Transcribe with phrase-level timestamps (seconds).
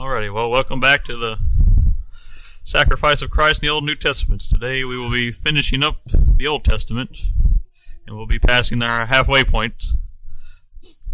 [0.00, 1.38] Alrighty, well, welcome back to the
[2.62, 4.48] sacrifice of Christ in the Old New Testaments.
[4.48, 7.18] Today we will be finishing up the Old Testament,
[8.06, 9.74] and we'll be passing our halfway point.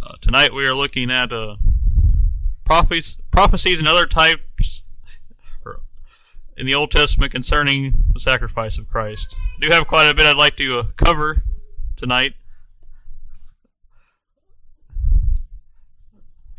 [0.06, 1.56] Uh, tonight we are looking at uh,
[2.64, 4.86] prophecies, prophecies and other types
[6.56, 9.36] in the Old Testament concerning the sacrifice of Christ.
[9.56, 11.42] I do have quite a bit I'd like to uh, cover
[11.96, 12.34] tonight.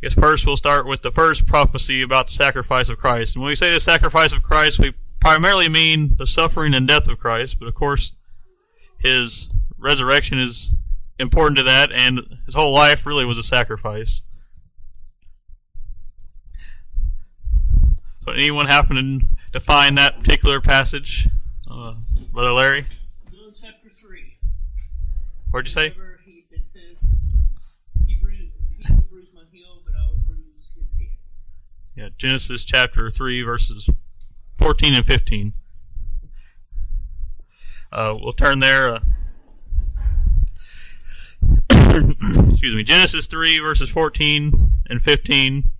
[0.07, 3.35] Guess first we'll start with the first prophecy about the sacrifice of Christ.
[3.35, 7.09] And when we say the sacrifice of Christ, we primarily mean the suffering and death
[7.09, 8.15] of Christ, but of course,
[8.97, 10.75] his resurrection is
[11.19, 14.23] important to that, and his whole life really was a sacrifice.
[18.23, 21.27] So, anyone happen to find that particular passage,
[21.69, 21.95] uh,
[22.31, 22.85] Brother Larry?
[23.29, 24.37] John chapter 3.
[25.51, 25.89] Where'd you say?
[25.89, 27.11] Whenever he, it says,
[28.05, 28.53] he, bruised,
[28.85, 31.17] he will bruise my heel, but I will bruise his head.
[31.97, 33.89] Yeah, Genesis chapter 3, verses
[34.57, 35.53] 14 and 15.
[37.91, 38.93] Uh, we'll turn there.
[38.93, 38.99] Uh,
[42.51, 45.71] excuse me, Genesis 3, verses 14 and 15.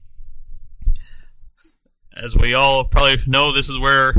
[2.16, 4.16] As we all probably know, this is where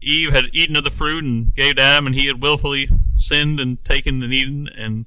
[0.00, 3.60] Eve had eaten of the fruit and gave to Adam, and he had willfully sinned
[3.60, 5.04] and taken and eaten, and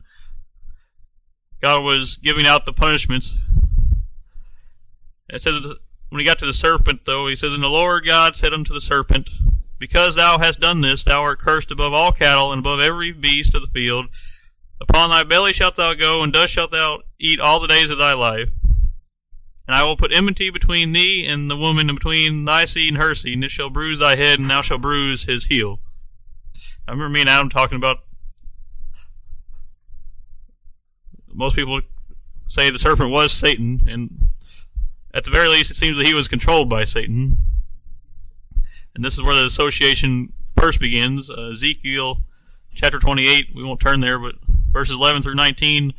[1.63, 3.39] God was giving out the punishments.
[5.31, 5.65] It says
[6.09, 8.73] when he got to the serpent, though, he says, And the Lord God said unto
[8.73, 9.29] the serpent,
[9.79, 13.55] Because thou hast done this, thou art cursed above all cattle and above every beast
[13.55, 14.07] of the field.
[14.81, 17.97] Upon thy belly shalt thou go, and dust shalt thou eat all the days of
[17.97, 18.49] thy life.
[19.67, 23.01] And I will put enmity between thee and the woman, and between thy seed and
[23.01, 25.79] her seed, and it shall bruise thy head, and thou shalt bruise his heel.
[26.87, 27.99] I remember me and Adam talking about.
[31.33, 31.79] Most people
[32.47, 34.30] say the serpent was Satan, and
[35.13, 37.37] at the very least, it seems that he was controlled by Satan.
[38.95, 41.29] And this is where the association first begins.
[41.29, 42.19] Uh, Ezekiel
[42.73, 44.35] chapter 28, we won't turn there, but
[44.71, 45.93] verses 11 through 19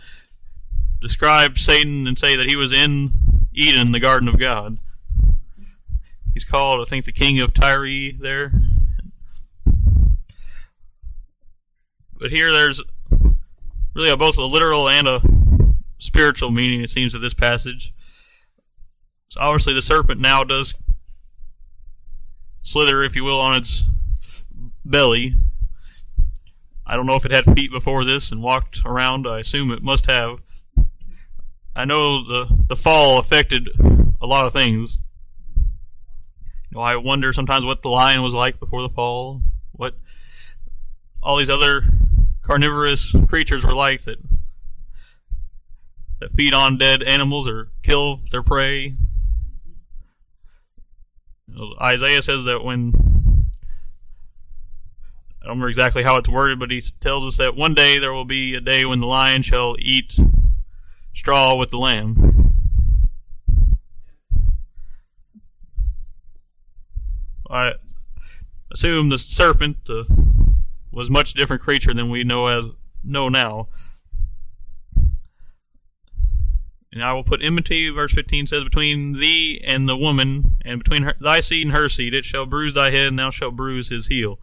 [1.01, 3.13] describe Satan and say that he was in
[3.53, 4.79] Eden, the garden of God.
[6.33, 8.53] He's called, I think, the king of Tyre there.
[12.19, 12.83] But here there's
[13.95, 15.23] really a, both a literal and a
[15.99, 17.93] spiritual meaning, it seems, to this passage.
[19.33, 20.75] So obviously, the serpent now does
[22.61, 23.87] slither, if you will, on its
[24.85, 25.37] belly.
[26.87, 29.27] I don't know if it had feet before this and walked around.
[29.27, 30.43] I assume it must have.
[31.75, 33.71] I know the the fall affected
[34.21, 34.99] a lot of things.
[36.71, 39.95] You know, I wonder sometimes what the lion was like before the fall, what
[41.23, 41.85] all these other
[42.43, 44.19] carnivorous creatures were like that
[46.21, 48.97] that feed on dead animals or kill their prey.
[51.81, 52.93] Isaiah says that when
[55.43, 58.13] I don't remember exactly how it's worded, but he tells us that one day there
[58.13, 60.17] will be a day when the lion shall eat
[61.15, 62.53] straw with the lamb.
[67.51, 67.75] I
[68.71, 70.05] assume the serpent uh,
[70.91, 72.65] was much different creature than we know as
[73.03, 73.69] know now.
[76.93, 81.05] And I will put enmity, verse 15 says, between thee and the woman, and between
[81.05, 82.13] her, thy seed and her seed.
[82.13, 84.39] It shall bruise thy head, and thou shalt bruise his heel.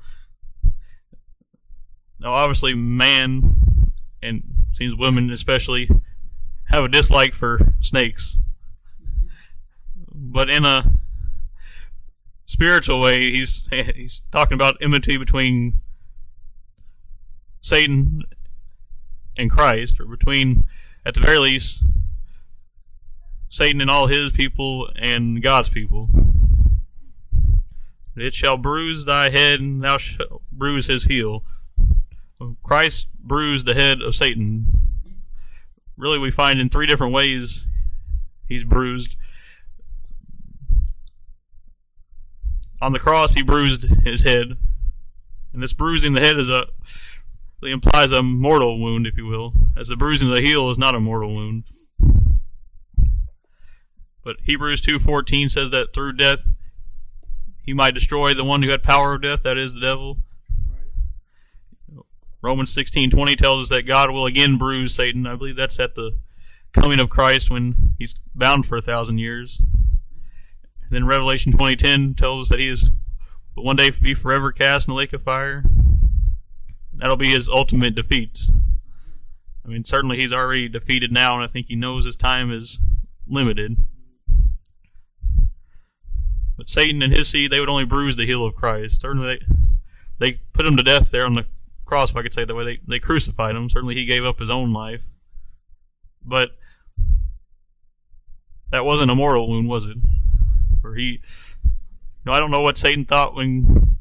[2.19, 3.55] Now, obviously, man,
[4.21, 4.43] and
[4.73, 5.89] seems women especially,
[6.69, 8.41] have a dislike for snakes.
[10.11, 10.91] But in a
[12.45, 15.79] spiritual way, he's he's talking about enmity between
[17.61, 18.23] Satan
[19.37, 20.63] and Christ, or between,
[21.05, 21.85] at the very least,
[23.49, 26.09] Satan and all his people and God's people.
[28.15, 31.43] It shall bruise thy head, and thou shalt bruise his heel.
[32.63, 34.67] Christ bruised the head of Satan.
[35.97, 37.65] Really, we find in three different ways
[38.47, 39.15] he's bruised.
[42.81, 44.57] On the cross, he bruised his head,
[45.53, 46.67] and this bruising the head is a
[47.61, 50.77] really implies a mortal wound, if you will, as the bruising of the heel is
[50.77, 51.65] not a mortal wound.
[54.23, 56.47] But Hebrews 2:14 says that through death
[57.63, 60.19] he might destroy the one who had power of death, that is the devil.
[62.41, 65.27] Romans 16:20 tells us that God will again bruise Satan.
[65.27, 66.17] I believe that's at the
[66.71, 69.59] coming of Christ when he's bound for a thousand years.
[69.59, 72.91] And then Revelation 20:10 tells us that he is
[73.55, 75.63] will one day be forever cast in the lake of fire.
[76.93, 78.47] That'll be his ultimate defeat.
[79.65, 82.79] I mean, certainly he's already defeated now, and I think he knows his time is
[83.27, 83.85] limited.
[86.59, 88.99] But Satan and his seed, they would only bruise the heel of Christ.
[88.99, 89.39] Certainly,
[90.19, 91.45] they, they put him to death there on the
[91.85, 92.65] cross, if I could say it that way.
[92.65, 93.69] They, they crucified him.
[93.69, 95.03] Certainly, he gave up his own life.
[96.21, 96.57] But
[98.71, 99.99] that wasn't a mortal wound, was it?
[100.83, 101.21] Or he,
[101.63, 101.69] you
[102.25, 103.95] know, I don't know what Satan thought when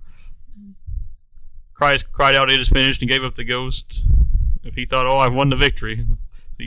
[1.75, 4.05] Christ cried out, "It is finished," and gave up the ghost.
[4.65, 6.05] If he thought, "Oh, I've won the victory,"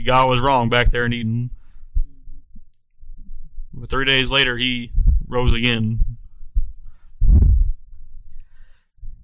[0.06, 1.50] God was wrong back there in Eden.
[3.74, 4.92] But three days later, he
[5.32, 6.04] rose again.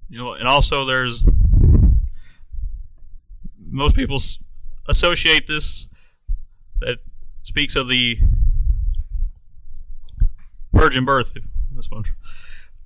[0.09, 1.23] You know, and also there's
[3.59, 4.19] most people
[4.87, 5.87] associate this
[6.81, 6.97] that
[7.43, 8.19] speaks of the
[10.73, 11.37] virgin birth.
[11.71, 12.05] That's one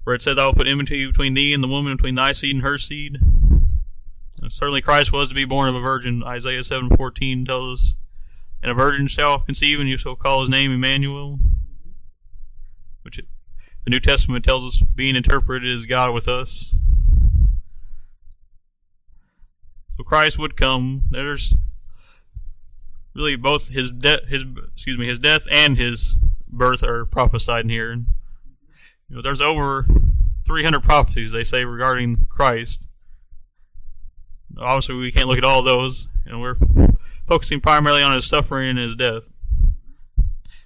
[0.04, 2.56] where it says, "I will put enmity between thee and the woman, between thy seed
[2.56, 3.20] and her seed."
[4.42, 6.24] And certainly, Christ was to be born of a virgin.
[6.24, 7.96] Isaiah seven fourteen tells us,
[8.62, 11.40] "And a virgin shall conceive, and you shall call his name Emmanuel."
[13.03, 13.25] Which it,
[13.85, 16.79] the New Testament tells us being interpreted is God with us.
[19.97, 21.03] So Christ would come.
[21.11, 21.55] There's
[23.13, 26.17] really both his death, his excuse me, his death and his
[26.47, 27.91] birth are prophesied in here.
[27.91, 28.07] And,
[29.07, 29.85] you know, there's over
[30.45, 32.88] 300 prophecies they say regarding Christ.
[34.57, 36.57] Obviously, we can't look at all those, and we're
[37.27, 39.29] focusing primarily on his suffering and his death.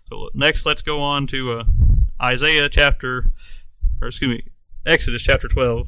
[0.10, 1.64] So next, let's go on to uh,
[2.22, 3.28] Isaiah chapter,
[4.02, 4.44] or excuse me,
[4.86, 5.88] Exodus chapter 12.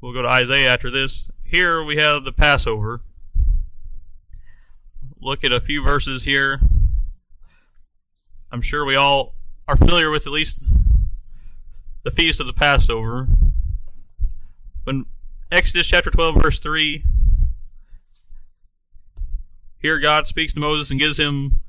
[0.00, 1.30] We'll go to Isaiah after this.
[1.44, 3.02] Here we have the Passover.
[5.20, 6.60] Look at a few verses here.
[8.50, 9.34] I'm sure we all
[9.68, 10.68] are familiar with at least
[12.02, 13.28] the feast of the Passover.
[14.84, 15.04] When
[15.52, 17.04] Exodus chapter 12, verse 3,
[19.80, 21.60] here God speaks to Moses and gives him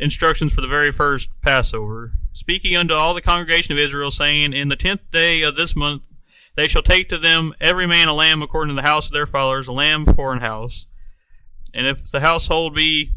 [0.00, 2.12] instructions for the very first Passover.
[2.32, 6.02] Speaking unto all the congregation of Israel, saying, In the tenth day of this month
[6.56, 9.26] they shall take to them every man a lamb according to the house of their
[9.26, 10.86] fathers, a lamb for an house.
[11.72, 13.12] And if the household be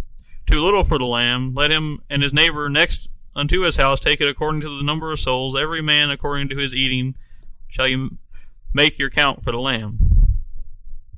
[0.45, 4.21] too little for the lamb, let him and his neighbor next unto his house take
[4.21, 7.15] it according to the number of souls, every man according to his eating
[7.68, 8.18] shall you
[8.74, 10.00] make your count for the lamb.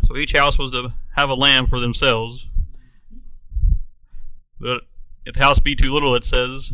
[0.05, 2.47] So each house was to have a lamb for themselves.
[4.59, 4.83] But
[5.25, 6.71] if the house be too little, it says,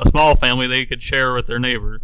[0.00, 2.00] a small family they could share with their neighbor.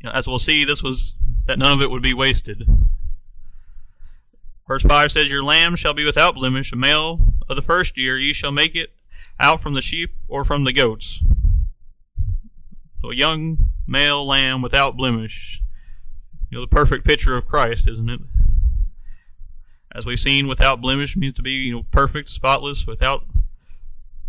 [0.00, 1.14] You know, as we'll see, this was
[1.46, 2.68] that none of it would be wasted.
[4.66, 8.18] Verse 5 says, Your lamb shall be without blemish, a male of the first year.
[8.18, 8.90] Ye shall make it
[9.40, 11.22] out from the sheep or from the goats.
[13.00, 15.62] So a young male lamb without blemish.
[16.50, 18.20] You know, the perfect picture of Christ, isn't it?
[19.94, 23.24] As we've seen, without blemish means to be, you know, perfect, spotless, without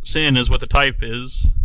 [0.04, 1.56] sin is what the type is.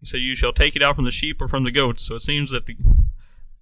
[0.00, 2.04] He said, You shall take it out from the sheep or from the goats.
[2.04, 2.76] So it seems that the,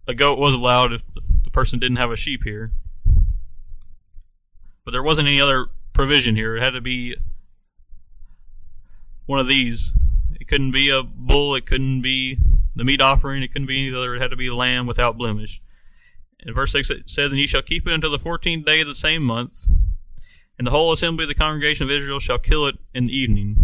[0.07, 2.73] a goat was allowed if the person didn't have a sheep here.
[4.85, 6.57] But there wasn't any other provision here.
[6.57, 7.17] It had to be
[9.25, 9.95] one of these.
[10.39, 11.55] It couldn't be a bull.
[11.55, 12.39] It couldn't be
[12.75, 13.43] the meat offering.
[13.43, 14.15] It couldn't be any other.
[14.15, 15.61] It had to be a lamb without blemish.
[16.39, 18.87] In verse 6 it says, And ye shall keep it until the fourteenth day of
[18.87, 19.67] the same month,
[20.59, 23.57] and the whole assembly of the congregation of Israel shall kill it in the evening.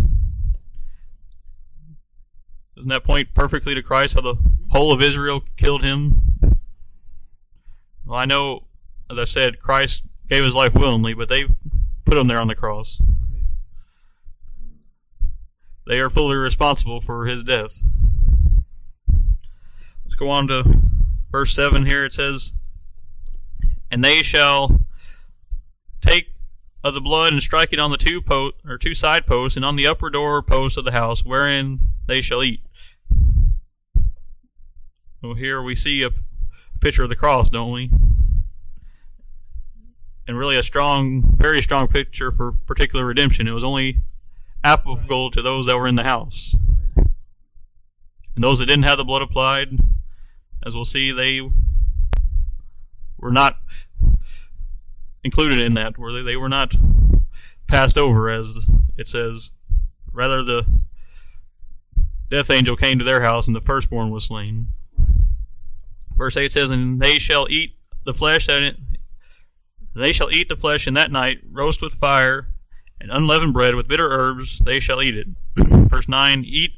[2.75, 4.37] Doesn't that point perfectly to Christ, how the
[4.71, 6.21] whole of Israel killed him?
[8.07, 8.65] Well, I know,
[9.11, 11.45] as I said, Christ gave his life willingly, but they
[12.05, 13.01] put him there on the cross.
[15.87, 17.83] They are fully responsible for his death.
[20.05, 20.81] Let's go on to
[21.31, 22.05] verse 7 here.
[22.05, 22.53] It says,
[23.91, 24.81] And they shall
[26.01, 26.33] take
[26.85, 29.65] of the blood and strike it on the two post or two side posts and
[29.65, 32.61] on the upper door post of the house wherein they shall eat.
[35.23, 37.91] Well, here we see a, a picture of the cross, don't we?
[40.27, 43.47] And really a strong, very strong picture for particular redemption.
[43.47, 43.99] It was only
[44.65, 46.57] applicable to those that were in the house.
[48.35, 49.79] And those that didn't have the blood applied,
[50.65, 51.49] as we'll see, they
[53.19, 53.59] were not
[55.25, 56.23] included in that, were they?
[56.23, 56.75] They were not
[57.67, 59.53] passed over, as it says.
[60.13, 60.67] Rather, the
[62.29, 64.69] death angel came to their house, and the firstborn was slain.
[66.17, 68.77] Verse 8 says, And they shall eat the flesh that it,
[69.95, 72.49] they shall eat the flesh in that night, roast with fire,
[73.01, 75.29] and unleavened bread with bitter herbs, they shall eat it.
[75.89, 76.73] Verse 9, Eat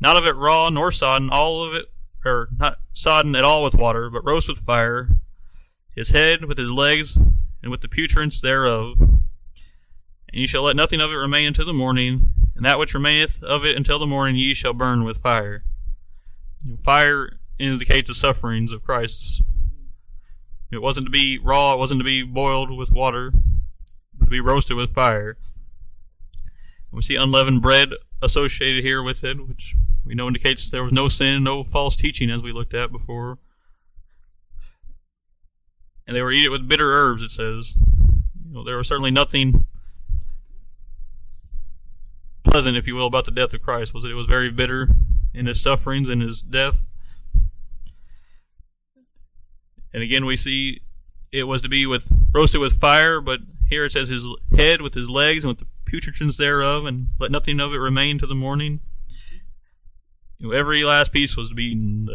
[0.00, 1.86] not of it raw nor sodden, all of it,
[2.24, 5.08] or not sodden at all with water, but roast with fire,
[5.94, 7.18] his head with his legs,
[7.62, 9.00] and with the purtenance thereof.
[9.00, 13.42] And ye shall let nothing of it remain until the morning, and that which remaineth
[13.42, 15.64] of it until the morning ye shall burn with fire.
[16.82, 19.42] Fire indicates the sufferings of Christ.
[20.70, 23.32] It wasn't to be raw, it wasn't to be boiled with water,
[24.18, 25.36] but to be roasted with fire.
[26.90, 27.90] And We see unleavened bread
[28.22, 32.30] associated here with it, which we know indicates there was no sin, no false teaching,
[32.30, 33.38] as we looked at before.
[36.06, 37.78] And they were eat it with bitter herbs, it says.
[38.44, 39.64] You know, there was certainly nothing
[42.42, 43.94] pleasant, if you will, about the death of Christ.
[43.94, 44.10] Was it?
[44.10, 44.88] It was very bitter
[45.32, 46.88] in his sufferings and his death.
[49.94, 50.80] And again, we see
[51.30, 54.94] it was to be with roasted with fire, but here it says his head with
[54.94, 58.34] his legs and with the purtenance thereof, and let nothing of it remain to the
[58.34, 58.80] morning.
[60.38, 62.06] You know, every last piece was to be eaten,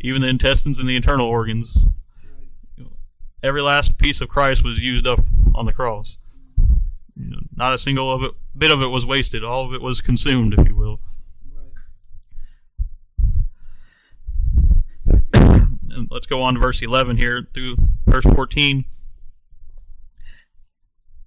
[0.00, 1.86] even the intestines and the internal organs.
[3.46, 5.20] Every last piece of Christ was used up
[5.54, 6.18] on the cross.
[7.14, 9.44] You know, not a single of it, bit of it was wasted.
[9.44, 10.98] All of it was consumed, if you will.
[15.96, 18.84] and let's go on to verse 11 here through verse 14.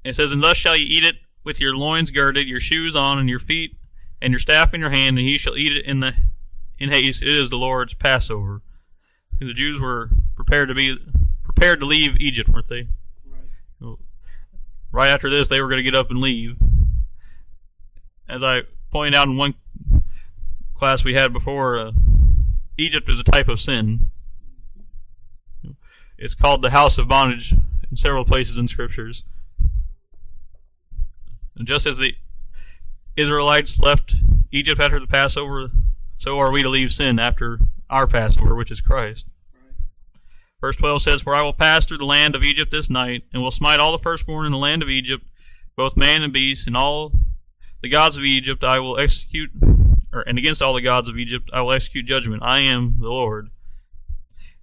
[0.04, 3.18] It says, And thus shall ye eat it with your loins girded, your shoes on,
[3.18, 3.78] and your feet,
[4.22, 6.16] and your staff in your hand, and ye shall eat it in the
[6.78, 7.22] in haste.
[7.22, 8.62] It is the Lord's Passover.
[9.40, 10.98] The Jews were prepared to be
[11.60, 12.88] prepared to leave Egypt, weren't they?
[13.82, 13.98] Right.
[14.94, 16.56] Right after this, they were going to get up and leave.
[18.30, 18.62] As I
[18.92, 19.56] pointed out in one
[20.74, 21.92] class we had before, uh,
[22.78, 24.08] Egypt is a type of sin.
[26.18, 27.54] It's called the house of bondage
[27.90, 29.26] in several places in scriptures.
[31.58, 32.16] And just as the
[33.18, 34.16] Israelites left
[34.52, 35.72] Egypt after the Passover,
[36.18, 39.30] so are we to leave sin after our Passover, which is Christ.
[40.62, 43.42] Verse 12 says, For I will pass through the land of Egypt this night, and
[43.42, 45.26] will smite all the firstborn in the land of Egypt,
[45.76, 47.14] both man and beast, and all
[47.82, 49.52] the gods of Egypt I will execute,
[50.12, 52.44] or, and against all the gods of Egypt I will execute judgment.
[52.44, 53.50] I am the Lord.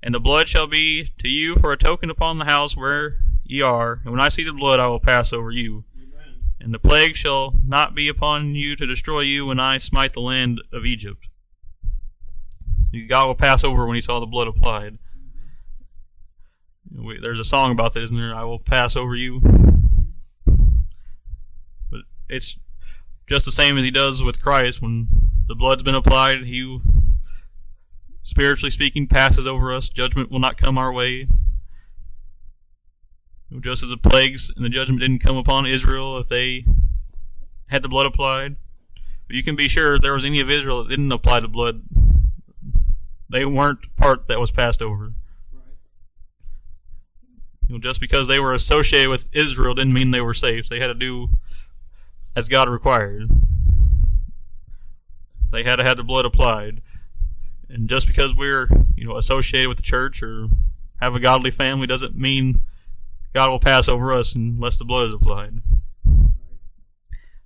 [0.03, 3.63] And the blood shall be to you for a token upon the house where ye
[3.63, 5.85] are, and when I see the blood I will pass over you.
[5.97, 6.41] Amen.
[6.61, 10.21] And the plague shall not be upon you to destroy you when I smite the
[10.21, 11.29] land of Egypt.
[13.09, 14.99] God will pass over when he saw the blood applied.
[16.99, 18.35] We, there's a song about that, isn't there?
[18.35, 19.41] I will pass over you.
[21.91, 22.59] But it's
[23.29, 24.81] just the same as he does with Christ.
[24.81, 25.09] When
[25.47, 26.81] the blood's been applied, he,
[28.23, 29.89] spiritually speaking, passes over us.
[29.89, 31.29] Judgment will not come our way.
[33.61, 36.65] Just as the plagues and the judgment didn't come upon Israel if they
[37.69, 38.57] had the blood applied.
[39.27, 41.49] But you can be sure if there was any of Israel that didn't apply the
[41.49, 41.83] blood,
[43.29, 45.13] they weren't part that was passed over.
[47.69, 50.69] Know, just because they were associated with Israel didn't mean they were safe.
[50.69, 51.31] They had to do
[52.37, 53.29] as God required.
[55.53, 56.83] They had to have the blood applied.
[57.69, 60.49] And just because we're, you know, associated with the church or
[61.01, 62.61] have a godly family doesn't mean
[63.35, 65.61] God will pass over us unless the blood is applied.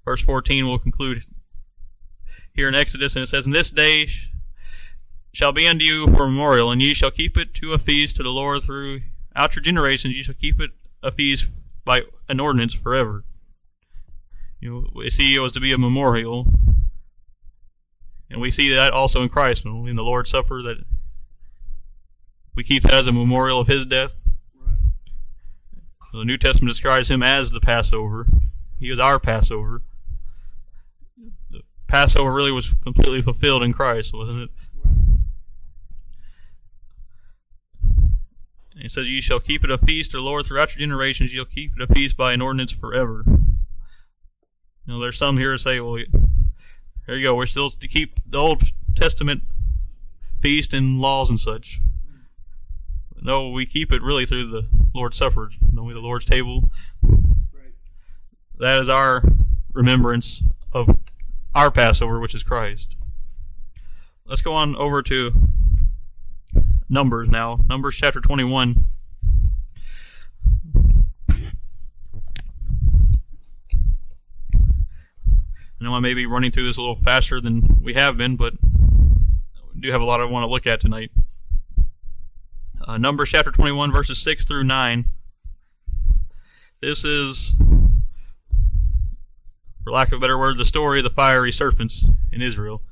[0.05, 1.25] Verse 14 will conclude
[2.53, 4.07] here in Exodus, and it says, In this day
[5.33, 8.17] shall be unto you for a memorial, and ye shall keep it to a feast
[8.17, 8.63] to the Lord
[9.33, 10.17] throughout your generations.
[10.17, 10.71] Ye shall keep it
[11.03, 11.51] a feast
[11.85, 13.25] by an ordinance forever.
[14.61, 16.47] You know, we see it was to be a memorial,
[18.29, 20.85] and we see that also in Christ in the Lord's Supper that
[22.55, 24.29] we keep that as a memorial of His death.
[24.55, 24.77] Right.
[26.13, 28.27] The New Testament describes Him as the Passover.
[28.79, 29.83] He is our Passover.
[31.51, 34.51] The Passover really was completely fulfilled in Christ, wasn't it?
[38.81, 41.35] It says, Ye shall keep it a feast the Lord throughout your generations.
[41.35, 43.25] You'll keep it a feast by an ordinance forever.
[43.27, 47.35] You know, there's some here that say, well, here you go.
[47.35, 48.63] We're still to keep the Old
[48.97, 49.43] Testament
[50.41, 51.81] feast and laws and such.
[53.23, 55.93] No, we keep it really through the Lord's Supper, don't we?
[55.93, 56.71] The Lord's table.
[58.59, 59.23] That is our
[59.75, 60.97] remembrance of
[61.55, 62.97] our Passover, which is Christ.
[64.25, 65.33] Let's go on over to
[66.93, 67.61] Numbers now.
[67.69, 68.85] Numbers chapter 21.
[75.81, 78.35] I know I may be running through this a little faster than we have been,
[78.37, 78.55] but
[79.73, 81.13] we do have a lot I want to look at tonight.
[82.85, 85.05] Uh, Numbers chapter 21, verses 6 through 9.
[86.83, 87.55] This is,
[89.85, 92.83] for lack of a better word, the story of the fiery serpents in Israel.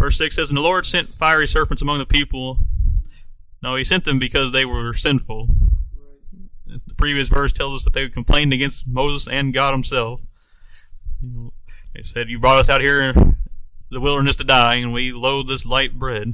[0.00, 2.60] Verse 6 says, And the Lord sent fiery serpents among the people.
[3.62, 5.46] No, he sent them because they were sinful.
[6.66, 6.80] Right.
[6.96, 10.22] previous verse tells us that they complained against Moses and God Himself.
[11.94, 13.36] They said, "You brought us out here in
[13.90, 16.32] the wilderness to die, and we loathe this light bread."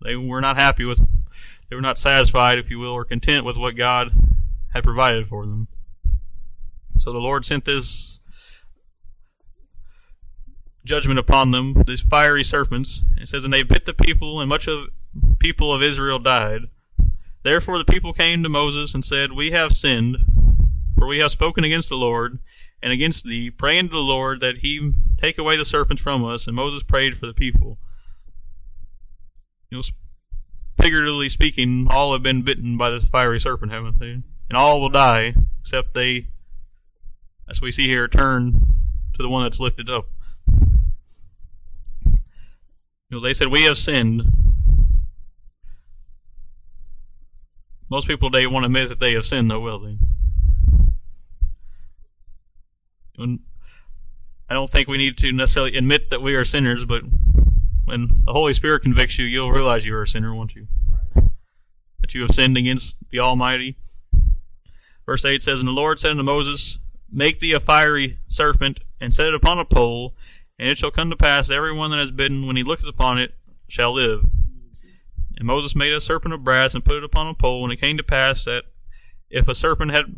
[0.00, 1.00] They were not happy with,
[1.68, 4.12] they were not satisfied, if you will, or content with what God
[4.72, 5.66] had provided for them.
[6.98, 8.20] So the Lord sent this
[10.84, 13.04] judgment upon them, these fiery serpents.
[13.16, 14.88] It says, and they bit the people, and much of
[15.38, 16.62] people of Israel died.
[17.42, 20.18] Therefore the people came to Moses and said, We have sinned,
[20.96, 22.38] for we have spoken against the Lord
[22.82, 26.46] and against thee, praying to the Lord that he take away the serpents from us.
[26.46, 27.78] And Moses prayed for the people.
[29.70, 29.82] You know,
[30.80, 34.22] figuratively speaking, all have been bitten by this fiery serpent, haven't they?
[34.48, 36.28] And all will die, except they,
[37.48, 38.52] as we see here, turn
[39.14, 40.06] to the one that's lifted up.
[43.12, 44.22] Know, they said, We have sinned.
[47.90, 49.98] Most people today won't admit that they have sinned, though, will they?
[54.48, 57.02] I don't think we need to necessarily admit that we are sinners, but
[57.84, 60.68] when the Holy Spirit convicts you, you'll realize you are a sinner, won't you?
[62.00, 63.76] That you have sinned against the Almighty.
[65.04, 66.78] Verse 8 says, And the Lord said unto Moses,
[67.10, 70.14] Make thee a fiery serpent, and set it upon a pole,
[70.62, 73.18] and it shall come to pass every one that has bidden, when he looketh upon
[73.18, 73.34] it,
[73.66, 74.24] shall live.
[75.36, 77.80] And Moses made a serpent of brass and put it upon a pole, and it
[77.80, 78.66] came to pass that
[79.28, 80.14] if a serpent had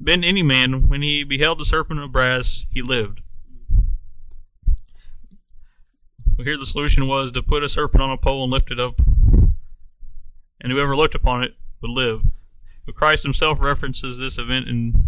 [0.00, 3.22] been any man, when he beheld the serpent of brass, he lived.
[6.36, 8.78] So here the solution was to put a serpent on a pole and lift it
[8.78, 9.00] up,
[10.60, 12.22] and whoever looked upon it would live.
[12.86, 15.04] But Christ himself references this event in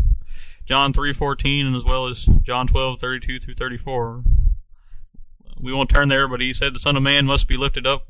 [0.65, 4.25] John 3:14 and as well as John 12:32 through 34.
[5.63, 8.09] We won't turn there, but he said the Son of Man must be lifted up.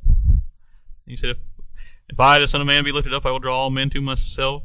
[1.07, 1.37] He said, if,
[2.09, 4.01] if I, the Son of Man, be lifted up, I will draw all men to
[4.01, 4.63] myself.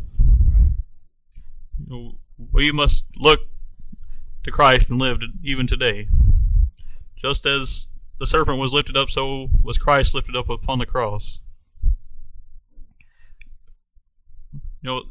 [2.53, 3.41] We must look
[4.43, 6.08] to Christ and live even today.
[7.17, 11.41] Just as the serpent was lifted up, so was Christ lifted up upon the cross.
[14.82, 15.04] You know,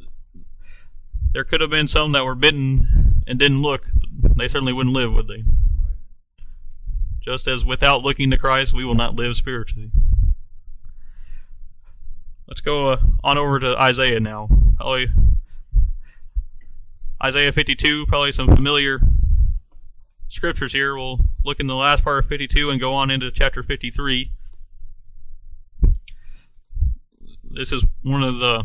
[1.32, 3.90] there could have been some that were bitten and didn't look,
[4.36, 5.44] they certainly wouldn't live, would they?
[7.26, 9.90] Just as without looking to Christ, we will not live spiritually.
[12.46, 14.48] Let's go uh, on over to Isaiah now.
[14.76, 15.08] Probably
[17.20, 19.00] Isaiah 52, probably some familiar
[20.28, 20.96] scriptures here.
[20.96, 24.30] We'll look in the last part of 52 and go on into chapter 53.
[27.42, 28.62] This is one of the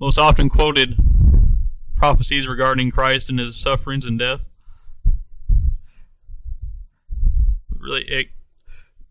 [0.00, 0.96] most often quoted
[1.96, 4.48] prophecies regarding Christ and his sufferings and death.
[7.80, 8.28] Really, it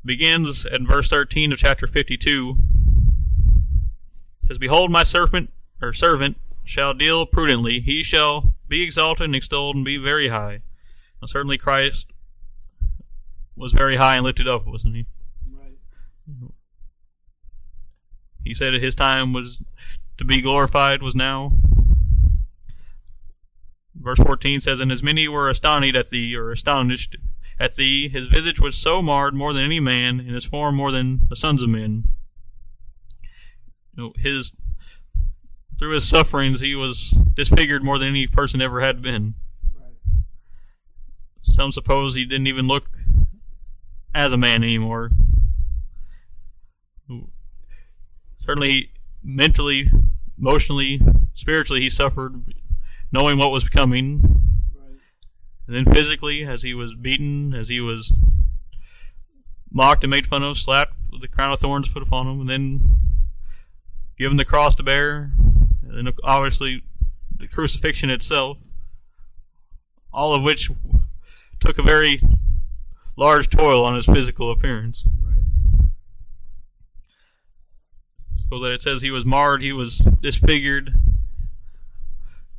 [0.06, 2.58] begins at verse 13 of chapter 52.
[4.44, 5.52] It says, Behold, my serpent,
[5.82, 7.80] or servant, shall deal prudently.
[7.80, 10.62] He shall be exalted and extolled and be very high.
[11.22, 12.12] Now, certainly Christ
[13.56, 15.06] was very high and lifted up, wasn't he?
[15.52, 15.78] Right.
[18.44, 19.62] He said his time was
[20.18, 21.54] to be glorified was now.
[23.96, 27.18] Verse 14 says, And as many were astonished at thee, or astonished
[27.60, 30.91] at thee, his visage was so marred more than any man, and his form more
[30.91, 32.06] than the sons of men.
[33.95, 34.56] You know, his
[35.78, 39.36] through his sufferings he was disfigured more than any person ever had been.
[39.74, 39.93] Right.
[41.41, 42.89] Some suppose he didn't even look
[44.13, 45.12] as a man anymore.
[48.39, 48.91] Certainly,
[49.24, 49.91] mentally,
[50.38, 51.00] emotionally,
[51.34, 52.41] spiritually, he suffered,
[53.12, 54.49] knowing what was coming.
[55.70, 58.12] And then physically, as he was beaten, as he was
[59.72, 62.50] mocked and made fun of, slapped with the crown of thorns put upon him, and
[62.50, 62.96] then
[64.18, 65.32] given the cross to bear,
[65.88, 66.82] and then obviously
[67.38, 68.58] the crucifixion itself,
[70.12, 70.72] all of which
[71.60, 72.20] took a very
[73.16, 75.06] large toll on his physical appearance.
[75.24, 75.44] Right.
[78.50, 80.96] So that it says he was marred, he was disfigured.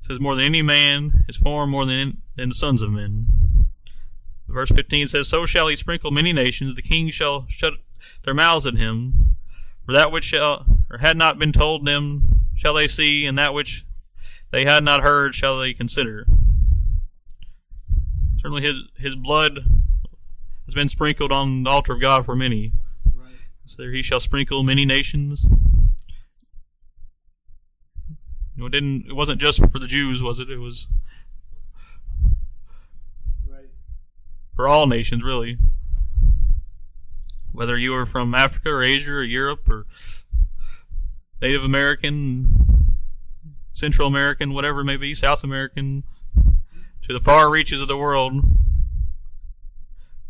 [0.00, 3.26] Says more than any man, is form more than, than the sons of men.
[4.48, 7.74] Verse 15 says, So shall he sprinkle many nations, the kings shall shut
[8.24, 9.14] their mouths at him.
[9.86, 12.22] For that which shall, or had not been told them
[12.56, 13.84] shall they see, and that which
[14.50, 16.26] they had not heard shall they consider.
[18.38, 19.60] Certainly his, his blood
[20.64, 22.72] has been sprinkled on the altar of God for many.
[23.04, 23.34] Right.
[23.64, 25.46] So he shall sprinkle many nations.
[28.60, 29.06] You know, it didn't.
[29.08, 30.50] It wasn't just for the Jews, was it?
[30.50, 30.88] It was
[33.48, 33.70] Right.
[34.54, 35.56] for all nations, really.
[37.52, 39.86] Whether you were from Africa or Asia or Europe or
[41.40, 42.94] Native American,
[43.72, 46.04] Central American, whatever it may be, South American,
[47.00, 48.44] to the far reaches of the world,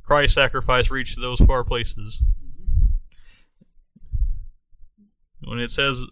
[0.04, 2.22] Christ's sacrifice reached those far places.
[5.42, 5.50] Mm-hmm.
[5.50, 6.06] When it says,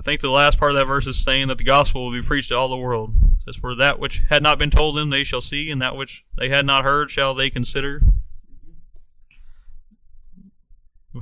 [0.00, 2.26] I think the last part of that verse is saying that the gospel will be
[2.26, 3.14] preached to all the world.
[3.32, 5.94] It says, For that which had not been told them they shall see, and that
[5.94, 8.00] which they had not heard shall they consider.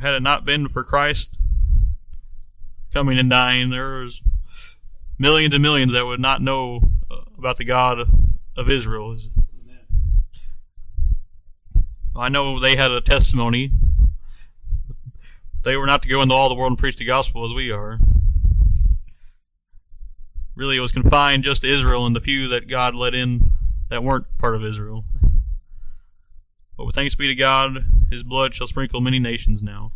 [0.00, 1.36] Had it not been for Christ
[2.94, 4.22] coming and dying, there was
[5.18, 7.98] millions and millions that would not know uh, about the God
[8.56, 9.16] of Israel.
[12.14, 13.72] I know they had a testimony.
[15.64, 17.72] They were not to go into all the world and preach the gospel as we
[17.72, 17.98] are.
[20.58, 23.52] Really, it was confined just to Israel and the few that God let in
[23.90, 25.04] that weren't part of Israel.
[26.76, 29.92] But with thanks be to God, his blood shall sprinkle many nations now.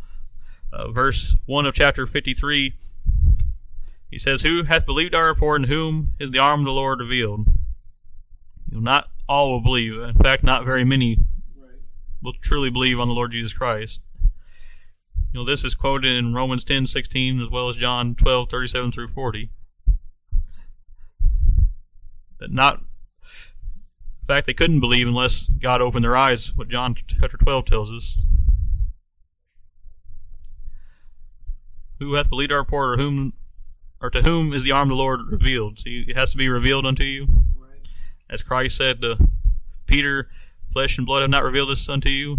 [0.73, 2.75] Uh, verse 1 of chapter 53,
[4.09, 7.01] he says, Who hath believed our report, and whom is the arm of the Lord
[7.01, 7.49] revealed?
[8.71, 9.99] You know, not all will believe.
[9.99, 11.19] In fact, not very many
[12.23, 14.05] will truly believe on the Lord Jesus Christ.
[15.33, 18.93] You know, this is quoted in Romans 10, 16, as well as John 12, 37
[18.93, 19.51] through 40.
[22.51, 27.65] Not, in fact, they couldn't believe unless God opened their eyes, what John chapter 12
[27.65, 28.23] tells us.
[31.99, 33.35] Who hath believed our report, or whom,
[34.01, 35.79] or to whom is the arm of the Lord revealed?
[35.79, 37.29] See, it has to be revealed unto you.
[37.57, 37.87] Right.
[38.29, 39.29] As Christ said to
[39.87, 40.29] Peter,
[40.73, 42.39] flesh and blood have not revealed this unto you.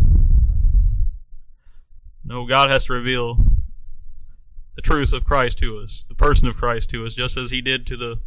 [2.25, 3.45] No, God has to reveal
[4.75, 7.61] the truth of Christ to us, the person of Christ to us, just as He
[7.61, 8.21] did to the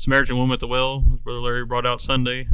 [0.00, 2.48] Samaritan woman at the well, as Brother Larry brought out Sunday.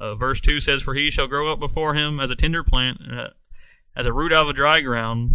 [0.00, 3.00] Uh, verse 2 says, For he shall grow up before him as a tender plant,
[3.08, 3.28] uh,
[3.94, 5.30] as a root out of a dry ground.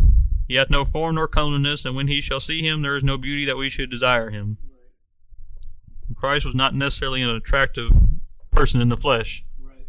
[0.46, 3.18] He hath no form nor comeliness, and when he shall see him, there is no
[3.18, 4.58] beauty that we should desire him.
[6.18, 7.94] Christ was not necessarily an attractive
[8.52, 9.46] person in the flesh.
[9.66, 9.88] Right.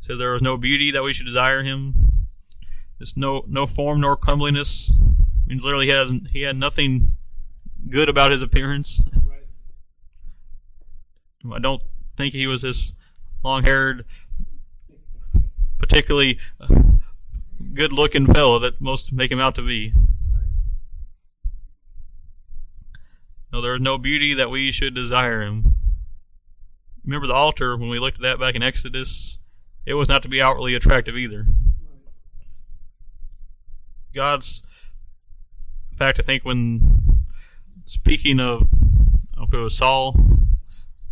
[0.00, 1.94] Says there was no beauty that we should desire him.
[2.98, 4.92] There's no no form nor comeliness.
[5.00, 7.12] I mean, literally, he has he had nothing
[7.88, 9.00] good about his appearance.
[11.52, 11.82] I don't
[12.16, 12.94] think he was this
[13.42, 14.04] long-haired,
[15.78, 16.74] particularly uh,
[17.72, 19.92] good-looking fellow that most make him out to be.
[23.52, 25.76] No, there is no beauty that we should desire him.
[27.04, 29.40] Remember the altar when we looked at that back in Exodus?
[29.86, 31.46] It was not to be outwardly attractive either.
[34.14, 34.62] God's
[35.94, 37.22] in fact, I think when
[37.84, 38.66] speaking of,
[39.38, 40.16] I it was Saul,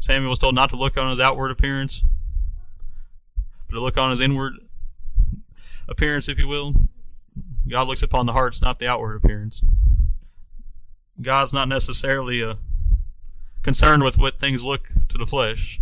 [0.03, 2.03] Samuel was told not to look on his outward appearance,
[3.69, 4.55] but to look on his inward
[5.87, 6.75] appearance, if you will.
[7.69, 9.65] God looks upon the hearts, not the outward appearance.
[11.21, 12.57] God's not necessarily uh,
[13.62, 15.81] concerned with what things look to the flesh.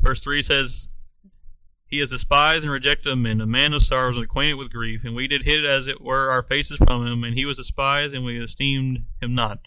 [0.00, 0.90] Verse 3 says,
[1.86, 5.04] He is despised and rejected of men, a man of sorrows and acquainted with grief,
[5.04, 8.12] and we did hid as it were our faces from him, and he was despised,
[8.12, 9.60] and we esteemed him not.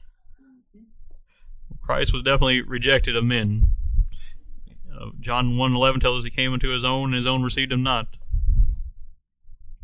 [1.91, 3.67] Christ was definitely rejected of men.
[4.97, 7.83] Uh, John 1.11 tells us he came into his own, and his own received him
[7.83, 8.15] not.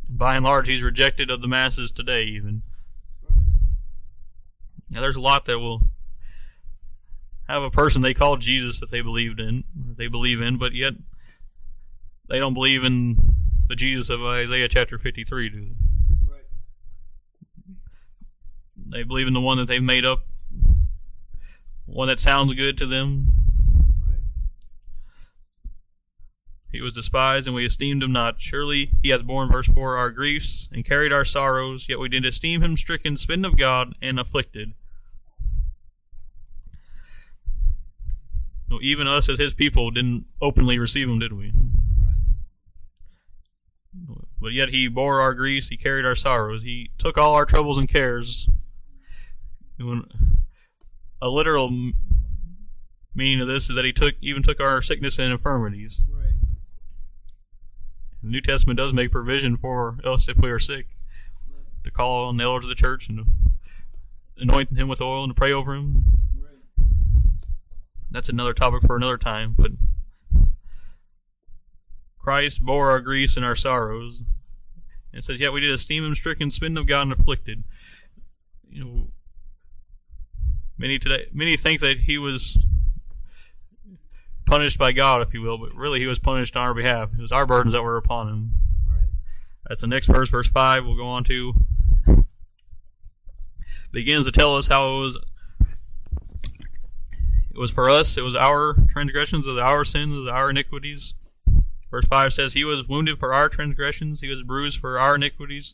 [0.08, 2.62] By and large, he's rejected of the masses today, even.
[4.88, 5.82] Yeah, there's a lot that will
[7.50, 10.94] have a person they call Jesus that they believed in, they believe in, but yet
[12.30, 13.18] they don't believe in
[13.68, 15.66] the Jesus of Isaiah chapter 53, do they?
[16.26, 16.46] Right.
[18.78, 20.20] They believe in the one that they've made up,
[21.88, 23.28] one that sounds good to them.
[24.06, 24.20] Right.
[26.72, 28.42] He was despised, and we esteemed him not.
[28.42, 32.26] Surely he hath borne, verse 4, our griefs, and carried our sorrows, yet we did
[32.26, 34.74] esteem him stricken, smitten of God, and afflicted.
[38.70, 41.54] No, even us as his people didn't openly receive him, did we?
[44.08, 44.26] Right.
[44.42, 47.78] But yet he bore our griefs, he carried our sorrows, he took all our troubles
[47.78, 48.50] and cares.
[49.80, 50.04] When-
[51.22, 51.94] A literal m-
[53.16, 56.04] meaning of this is that he took even took our sickness and infirmities.
[56.10, 56.36] Right.
[58.22, 60.88] The New Testament does make provision for us if we are sick
[61.84, 63.26] to call on the elders of the church and
[64.38, 66.04] anoint him with oil and to pray over him.
[66.36, 66.86] Right.
[68.12, 69.72] That's another topic for another time, but
[72.20, 74.26] Christ bore our griefs and our sorrows.
[75.14, 77.64] And it says, Yet we did esteem him stricken, smitten of God, and afflicted.
[78.70, 79.08] You know,
[80.78, 82.66] many today, many think that he was
[84.46, 87.10] punished by God, if you will, but really he was punished on our behalf.
[87.18, 88.52] It was our burdens that were upon him.
[88.90, 89.06] Right.
[89.68, 91.54] That's the next verse, verse 5, we'll go on to.
[93.92, 95.18] begins to tell us how it was
[97.58, 100.52] it was for us, it was our transgressions, it was our sins, it was our
[100.52, 101.16] iniquities.
[101.90, 105.74] Verse 5 says, He was wounded for our transgressions, He was bruised for our iniquities.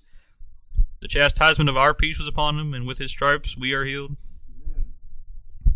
[1.01, 4.15] The chastisement of our peace was upon Him, and with His stripes we are healed.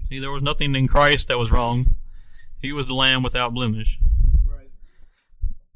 [0.09, 1.95] See, there was nothing in Christ that was wrong.
[2.61, 3.99] He was the Lamb without blemish.
[4.45, 4.71] Right.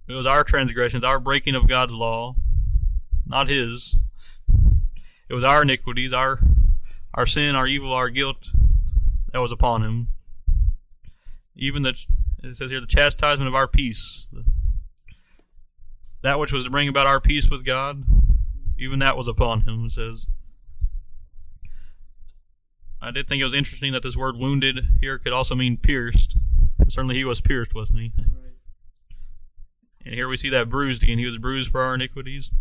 [0.08, 2.36] It was our transgressions, our breaking of God's law,
[3.26, 3.98] not His.
[5.30, 6.40] It was our iniquities, our
[7.14, 8.52] our sin, our evil, our guilt
[9.34, 10.08] that was upon Him.
[11.56, 11.96] Even the
[12.42, 14.30] it says here the chastisement of our peace,
[16.22, 18.04] that which was to bring about our peace with God,
[18.80, 19.86] even that was upon Him.
[19.86, 20.28] It says.
[23.02, 26.38] I did think it was interesting that this word wounded here could also mean pierced.
[26.88, 28.14] Certainly he was pierced, wasn't he?
[28.18, 28.54] Right.
[30.06, 31.18] And here we see that bruised again.
[31.18, 32.52] He was bruised for our iniquities.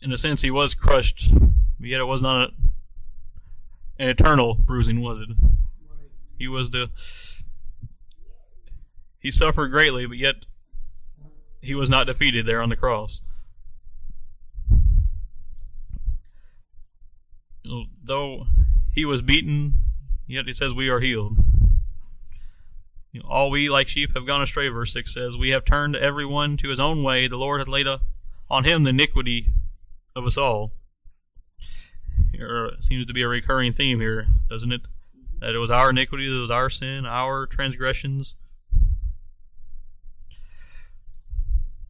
[0.00, 2.52] In a sense, he was crushed, but yet it was not a,
[3.98, 5.28] an eternal bruising, was it?
[5.28, 6.10] Right.
[6.38, 6.90] He was the.
[9.18, 10.46] He suffered greatly, but yet
[11.60, 13.22] he was not defeated there on the cross.
[18.02, 18.46] Though
[18.92, 19.74] he was beaten,
[20.26, 21.36] yet it says we are healed.
[23.12, 25.96] You know, all we like sheep have gone astray, verse 6 says, We have turned
[25.96, 27.26] every one to his own way.
[27.26, 27.86] The Lord hath laid
[28.50, 29.48] on him the iniquity
[30.14, 30.72] of us all.
[32.32, 34.82] Here seems to be a recurring theme here, doesn't it?
[35.40, 38.36] That it was our iniquity, it was our sin, our transgressions.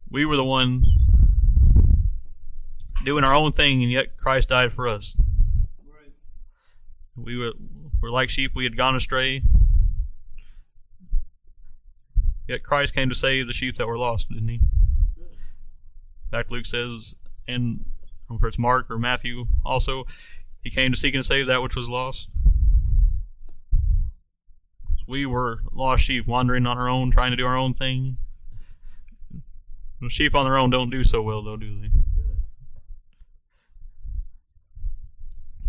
[0.09, 0.85] We were the one
[3.03, 5.17] doing our own thing, and yet Christ died for us.
[7.17, 7.53] We were,
[8.01, 9.41] were like sheep, we had gone astray.
[12.47, 14.55] Yet Christ came to save the sheep that were lost, didn't he?
[14.55, 17.15] In fact, Luke says,
[17.47, 17.85] and
[18.29, 20.05] don't it's Mark or Matthew also,
[20.61, 22.29] he came to seek and save that which was lost.
[25.07, 28.17] We were lost sheep wandering on our own, trying to do our own thing.
[30.09, 31.89] Sheep on their own don't do so well, though, do they?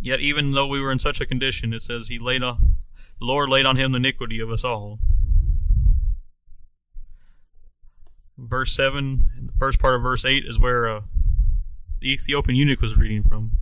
[0.01, 2.77] Yet, even though we were in such a condition, it says he laid on,
[3.19, 5.01] the Lord laid on him the iniquity of us all.
[8.37, 11.01] Verse seven, the first part of verse eight is where uh,
[12.01, 13.53] the Ethiopian eunuch was reading from.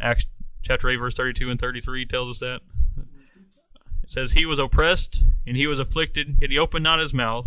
[0.00, 0.26] Acts
[0.62, 2.60] chapter eight, verse thirty-two and thirty-three tells us that.
[4.02, 7.46] It says, He was oppressed and he was afflicted, yet he opened not his mouth.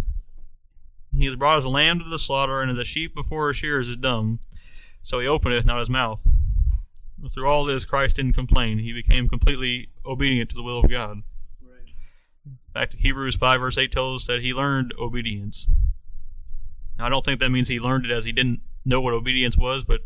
[1.12, 3.54] He is brought as a lamb to the slaughter, and as a sheep before her
[3.54, 4.40] shearers is dumb,
[5.04, 6.22] so he openeth not his mouth.
[7.34, 8.80] Through all this, Christ didn't complain.
[8.80, 11.24] He became completely obedient to the will of God.
[11.62, 11.90] Right.
[12.46, 15.68] In fact, Hebrews 5 verse 8 tells us that he learned obedience.
[16.98, 19.58] Now, I don't think that means he learned it as he didn't know what obedience
[19.58, 20.02] was, but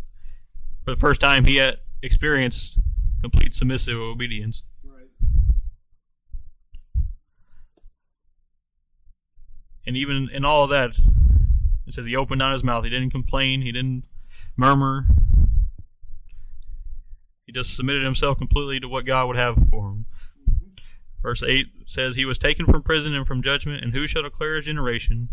[0.83, 2.79] for the first time he had experienced
[3.21, 4.63] complete submissive obedience.
[4.83, 5.09] Right.
[9.85, 10.97] And even in all of that,
[11.85, 12.83] it says he opened not his mouth.
[12.85, 13.61] He didn't complain.
[13.61, 14.05] He didn't
[14.55, 15.07] murmur.
[17.51, 20.05] He just submitted himself completely to what God would have for him.
[21.21, 24.55] Verse 8 says, He was taken from prison and from judgment, and who shall declare
[24.55, 25.27] his generation?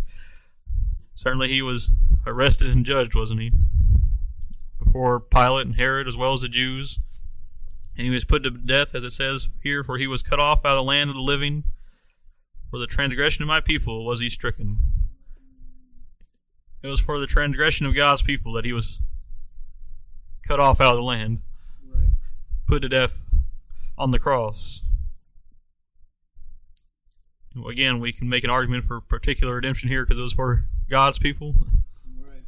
[1.14, 1.92] Certainly he was
[2.26, 3.52] arrested and judged, wasn't he?
[4.84, 6.98] Before Pilate and Herod, as well as the Jews.
[7.96, 10.64] And he was put to death, as it says here, for he was cut off
[10.64, 11.62] out of the land of the living.
[12.68, 14.78] For the transgression of my people was he stricken.
[16.82, 19.02] It was for the transgression of God's people that he was
[20.42, 21.42] cut off out of the land.
[22.68, 23.24] Put to death
[23.96, 24.84] on the cross.
[27.68, 31.18] Again, we can make an argument for particular redemption here because it was for God's
[31.18, 31.56] people.
[32.20, 32.44] Right.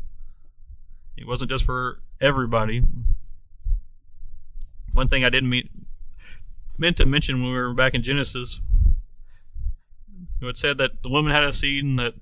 [1.16, 2.84] It wasn't just for everybody.
[4.92, 5.68] One thing I didn't mean,
[6.78, 8.60] meant to mention when we were back in Genesis,
[10.42, 12.14] it said that the woman had a seed and that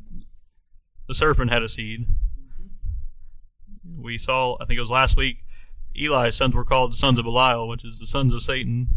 [1.09, 2.07] the serpent had a seed.
[2.09, 4.03] Mm-hmm.
[4.03, 5.45] We saw, I think it was last week,
[5.99, 8.89] Eli's sons were called the sons of Belial, which is the sons of Satan.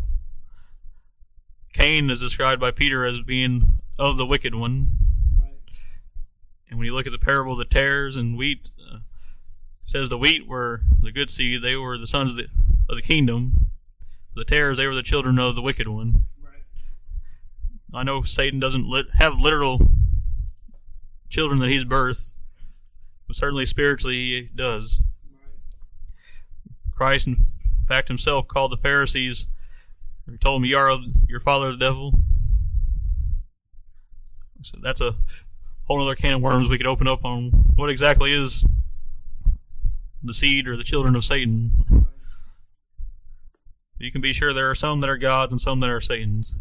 [1.73, 4.89] Cain is described by Peter as being of the wicked one.
[5.39, 5.55] Right.
[6.69, 9.01] And when you look at the parable of the tares and wheat, uh, it
[9.85, 12.47] says the wheat were the good seed; they were the sons of the,
[12.89, 13.53] of the kingdom.
[14.35, 16.21] The tares, they were the children of the wicked one.
[16.41, 16.63] Right.
[17.93, 19.79] I know Satan doesn't lit- have literal
[21.29, 22.35] children that he's birthed,
[23.27, 25.03] but certainly spiritually he does.
[27.01, 27.47] Christ, in
[27.87, 29.47] fact, himself called the Pharisees.
[30.29, 32.23] He told them, "You are your father, the devil."
[34.61, 35.15] So that's a
[35.85, 38.67] whole other can of worms we could open up on what exactly is
[40.21, 42.05] the seed or the children of Satan.
[43.97, 46.59] You can be sure there are some that are God's and some that are Satan's.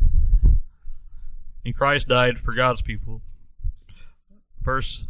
[1.66, 3.20] And Christ died for God's people.
[4.62, 5.05] Verse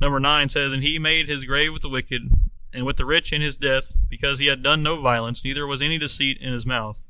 [0.00, 2.22] number 9 says, And he made his grave with the wicked,
[2.72, 5.82] and with the rich in his death, because he had done no violence, neither was
[5.82, 7.04] any deceit in his mouth.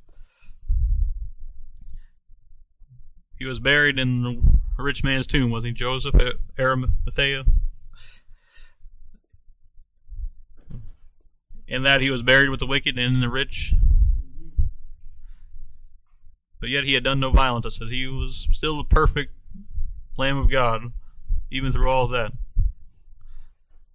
[3.38, 5.72] He was buried in a rich man's tomb, was he?
[5.72, 6.14] Joseph,
[6.58, 7.44] Arimathea.
[11.66, 13.74] In that he was buried with the wicked and the rich.
[16.60, 17.66] But yet he had done no violence.
[17.66, 19.32] It says he was still the perfect
[20.16, 20.92] Lamb of God,
[21.50, 22.32] even through all that.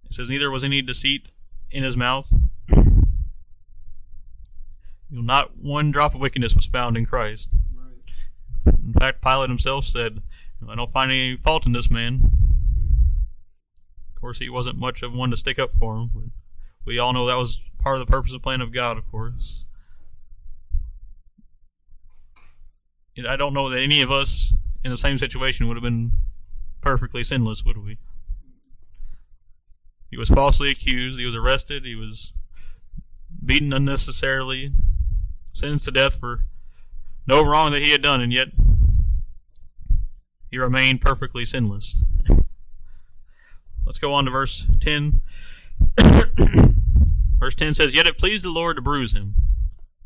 [0.04, 1.28] It says neither was any deceit
[1.70, 2.32] in his mouth.
[5.10, 7.50] You know, not one drop of wickedness was found in Christ.
[7.74, 8.74] Right.
[8.84, 10.22] In fact, Pilate himself said,
[10.68, 12.30] I don't find any fault in this man.
[14.14, 16.24] Of course, he wasn't much of one to stick up for him, but
[16.84, 19.66] we all know that was part of the purpose and plan of God, of course.
[23.16, 24.54] And I don't know that any of us
[24.84, 26.12] in the same situation would have been
[26.80, 27.98] perfectly sinless, would we?
[30.10, 32.32] He was falsely accused, he was arrested, he was
[33.44, 34.72] beaten unnecessarily,
[35.54, 36.44] sentenced to death for
[37.26, 38.48] no wrong that he had done, and yet
[40.50, 42.04] he remained perfectly sinless.
[43.84, 45.20] Let's go on to verse 10.
[47.38, 49.34] verse 10 says, Yet it pleased the Lord to bruise him.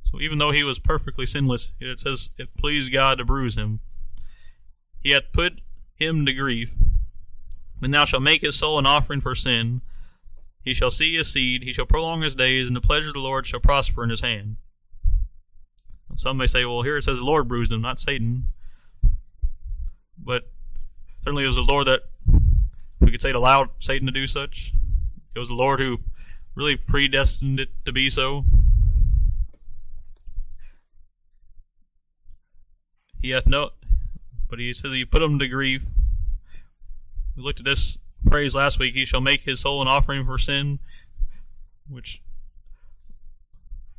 [0.04, 3.80] So even though he was perfectly sinless, it says it pleased God to bruise him.
[5.00, 5.60] He hath put
[5.96, 6.74] him to grief.
[7.80, 9.80] And thou shalt make his soul an offering for sin.
[10.62, 13.20] He shall see his seed, he shall prolong his days, and the pleasure of the
[13.20, 14.56] Lord shall prosper in his hand.
[16.16, 18.46] Some may say, well, here it says the Lord bruised him, not Satan.
[20.16, 20.52] But
[21.24, 22.02] certainly it was the Lord that
[23.00, 24.72] we could say it allowed Satan to do such.
[25.34, 26.00] It was the Lord who
[26.54, 28.44] really predestined it to be so.
[33.20, 33.70] He hath no,
[34.50, 35.84] but he says he put him to grief.
[37.36, 37.98] We looked at this
[38.28, 38.94] phrase last week.
[38.94, 40.78] He shall make his soul an offering for sin,
[41.88, 42.22] which,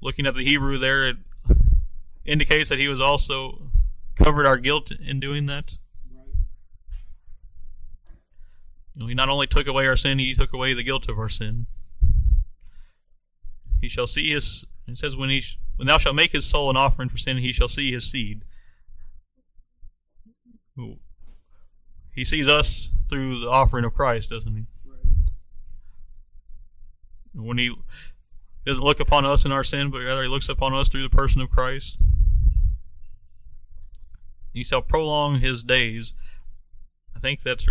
[0.02, 1.18] looking at the Hebrew there, it
[2.26, 3.72] indicates that he was also
[4.16, 5.78] covered our guilt in doing that.
[8.96, 11.18] You know, he not only took away our sin, he took away the guilt of
[11.18, 11.66] our sin.
[13.82, 14.66] He shall see his.
[14.88, 17.38] It says, "When he sh- when thou shalt make his soul an offering for sin,
[17.38, 18.46] he shall see his seed."
[22.14, 24.66] He sees us through the offering of Christ, doesn't he?
[24.88, 25.00] Right.
[27.34, 27.76] When he
[28.66, 31.10] doesn't look upon us in our sin, but rather he looks upon us through the
[31.10, 31.98] person of Christ.
[34.52, 36.14] He shall prolong his days.
[37.16, 37.66] I think that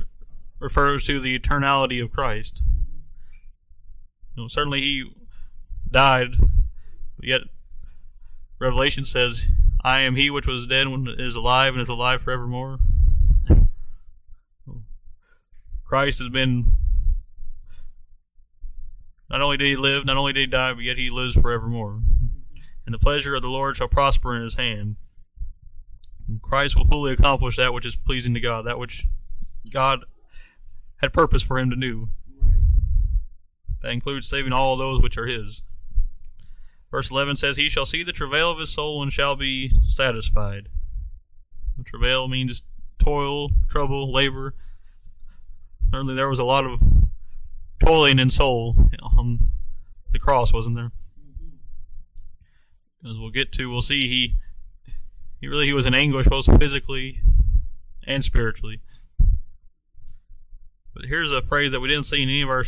[0.58, 2.62] refers to the eternality of Christ.
[4.34, 5.12] You know, certainly he
[5.90, 6.36] died,
[7.16, 7.42] but yet
[8.58, 9.50] Revelation says,
[9.84, 12.80] "I am he which was dead and is alive and is alive forevermore."
[15.92, 16.74] Christ has been
[19.28, 22.00] not only did he live, not only did he die, but yet he lives forevermore.
[22.86, 24.96] And the pleasure of the Lord shall prosper in his hand.
[26.26, 29.06] And Christ will fully accomplish that which is pleasing to God, that which
[29.70, 30.06] God
[31.02, 32.08] had purpose for him to do.
[33.82, 35.60] That includes saving all those which are his.
[36.90, 40.70] Verse 11 says, He shall see the travail of his soul and shall be satisfied.
[41.76, 42.62] The travail means
[42.98, 44.54] toil, trouble, labor.
[45.92, 46.80] Certainly there was a lot of
[47.78, 49.40] toiling in soul on
[50.10, 50.90] the cross, wasn't there?
[53.04, 54.36] As we'll get to, we'll see he
[55.38, 57.20] he really he was in anguish both physically
[58.06, 58.80] and spiritually.
[60.94, 62.64] But here's a phrase that we didn't see in any of our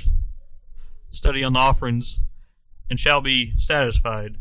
[1.10, 2.22] study on the offerings,
[2.90, 4.36] and shall be satisfied.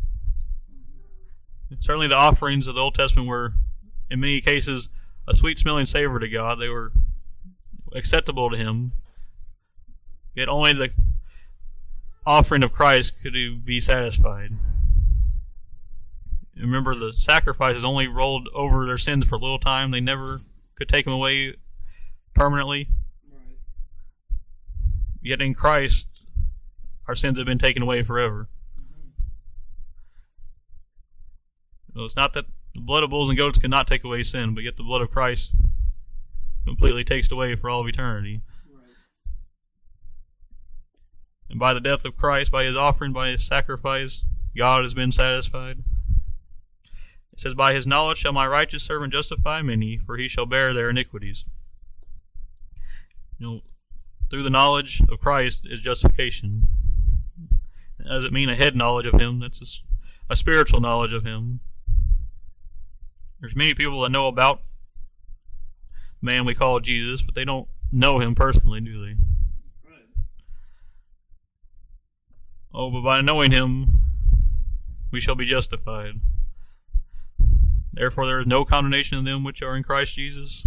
[1.80, 3.54] Certainly, the offerings of the Old Testament were,
[4.10, 4.90] in many cases,
[5.26, 6.58] a sweet smelling savor to God.
[6.58, 6.92] They were
[7.94, 8.92] acceptable to Him.
[10.34, 10.90] Yet only the
[12.26, 13.34] offering of Christ could
[13.64, 14.52] be satisfied.
[16.56, 19.90] Remember, the sacrifices only rolled over their sins for a little time.
[19.90, 20.40] They never
[20.76, 21.54] could take them away
[22.32, 22.88] permanently.
[23.30, 23.58] Right.
[25.20, 26.08] Yet in Christ,
[27.06, 28.48] our sins have been taken away forever.
[28.78, 29.10] Mm-hmm.
[31.94, 34.64] So it's not that the blood of bulls and goats cannot take away sin, but
[34.64, 35.54] yet the blood of Christ
[36.66, 38.42] completely takes away for all of eternity.
[38.72, 38.84] Right.
[41.50, 45.12] And by the death of Christ, by his offering, by his sacrifice, God has been
[45.12, 45.78] satisfied.
[47.32, 50.72] It says, By his knowledge shall my righteous servant justify many, for he shall bear
[50.72, 51.44] their iniquities.
[53.38, 53.60] You know,
[54.30, 56.68] through the knowledge of Christ is justification.
[58.04, 59.40] doesn't mean a head knowledge of Him.
[59.40, 59.84] That's
[60.30, 61.60] a spiritual knowledge of Him.
[63.40, 64.60] There's many people that know about
[66.24, 69.16] man we call Jesus, but they don't know Him personally, do they?
[69.88, 70.08] Right.
[72.72, 73.86] Oh, but by knowing Him,
[75.12, 76.14] we shall be justified.
[77.92, 80.66] Therefore, there is no condemnation in them which are in Christ Jesus.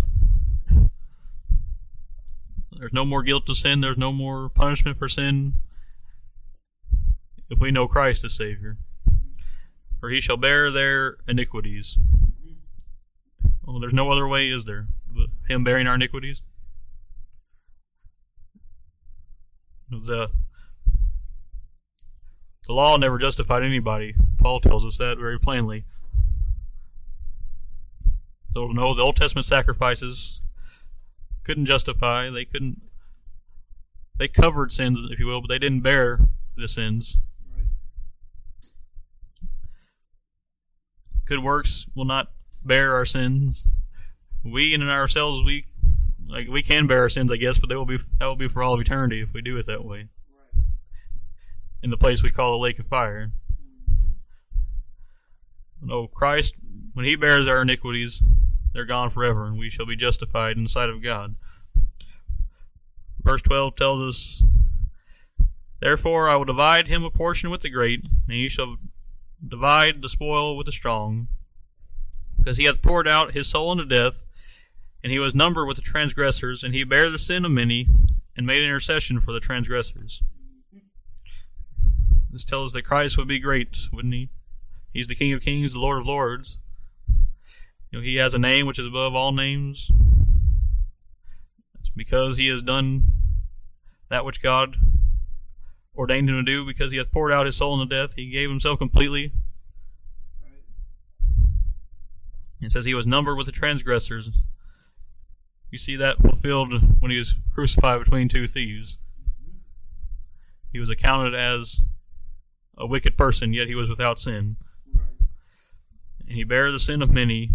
[2.71, 3.81] There's no more guilt to sin.
[3.81, 5.55] There's no more punishment for sin.
[7.49, 8.77] If we know Christ as Savior,
[9.99, 11.97] for He shall bear their iniquities.
[13.65, 14.87] Well, there's no other way, is there?
[15.47, 16.41] Him bearing our iniquities.
[19.89, 20.29] The
[22.65, 24.13] the law never justified anybody.
[24.39, 25.85] Paul tells us that very plainly.
[28.53, 30.41] So no, the Old Testament sacrifices
[31.43, 32.29] couldn't justify.
[32.29, 32.81] They couldn't.
[34.17, 37.21] They covered sins, if you will, but they didn't bear the sins.
[41.25, 42.31] Good works will not
[42.65, 43.69] bear our sins.
[44.51, 45.65] We in ourselves, we
[46.27, 48.47] like we can bear our sins, I guess, but they will be that will be
[48.47, 50.07] for all of eternity if we do it that way.
[50.33, 50.63] Right.
[51.81, 53.31] In the place we call the lake of fire.
[55.81, 56.55] No, Christ,
[56.93, 58.23] when He bears our iniquities,
[58.73, 61.35] they're gone forever, and we shall be justified in the sight of God.
[63.21, 64.43] Verse 12 tells us,
[65.79, 68.77] Therefore I will divide him a portion with the great, and he shall
[69.45, 71.27] divide the spoil with the strong.
[72.37, 74.23] Because he hath poured out his soul unto death,
[75.07, 77.87] and he was numbered with the transgressors, and he bare the sin of many,
[78.35, 80.21] and made intercession for the transgressors.
[82.29, 84.27] This tells us that Christ would be great, wouldn't he?
[84.91, 86.59] He's the King of Kings, the Lord of Lords.
[87.89, 89.89] You know, he has a name which is above all names.
[91.79, 93.05] It's because he has done
[94.09, 94.75] that which God
[95.95, 98.15] ordained him to do, because he hath poured out his soul unto death.
[98.17, 99.31] He gave himself completely.
[102.59, 104.31] It says he was numbered with the transgressors.
[105.69, 108.99] You see that fulfilled when he was crucified between two thieves.
[110.71, 111.81] He was accounted as
[112.77, 114.57] a wicked person, yet he was without sin.
[116.27, 117.51] And he bare the sin of many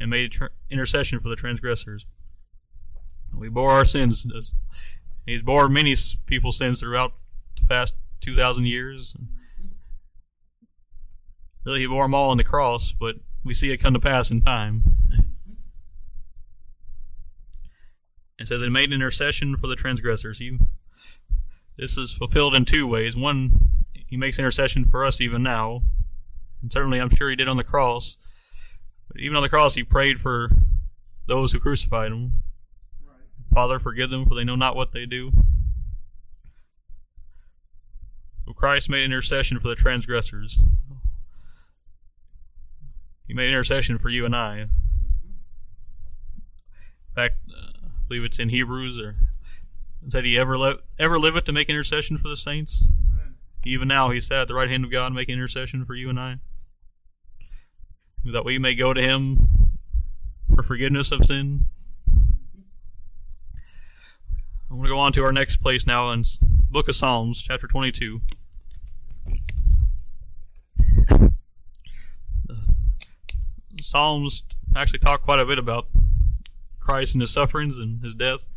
[0.00, 2.06] and made tr- intercession for the transgressors.
[3.34, 4.26] We bore our sins.
[5.26, 5.94] He's bore many
[6.26, 7.12] people's sins throughout
[7.60, 9.16] the past 2,000 years.
[11.64, 14.30] Really, he bore them all on the cross, but we see it come to pass
[14.30, 14.91] in time.
[18.42, 20.58] It says, "And made intercession for the transgressors." He,
[21.76, 23.16] this is fulfilled in two ways.
[23.16, 25.82] One, he makes intercession for us even now,
[26.60, 28.18] and certainly I'm sure he did on the cross.
[29.08, 30.50] But even on the cross, he prayed for
[31.28, 32.32] those who crucified him.
[33.06, 33.16] Right.
[33.54, 35.32] Father, forgive them, for they know not what they do.
[38.44, 40.62] So Christ made intercession for the transgressors.
[43.28, 44.58] He made intercession for you and I.
[44.58, 44.68] In
[47.14, 47.71] fact, uh,
[48.12, 49.16] believe it's in Hebrews, or
[50.06, 52.86] said he ever ever liveth to make intercession for the saints.
[53.10, 53.36] Amen.
[53.64, 56.20] Even now, he sat at the right hand of God, making intercession for you and
[56.20, 56.36] I,
[58.22, 59.48] that we may go to him
[60.54, 61.64] for forgiveness of sin.
[64.70, 66.24] I'm going to go on to our next place now in
[66.70, 68.20] Book of Psalms, chapter 22.
[71.08, 71.32] The
[73.80, 74.42] Psalms
[74.76, 75.86] actually talk quite a bit about
[76.82, 78.48] Christ and his sufferings and his death.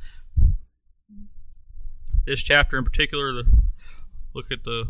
[2.25, 3.45] This chapter in particular, the,
[4.33, 4.87] look at the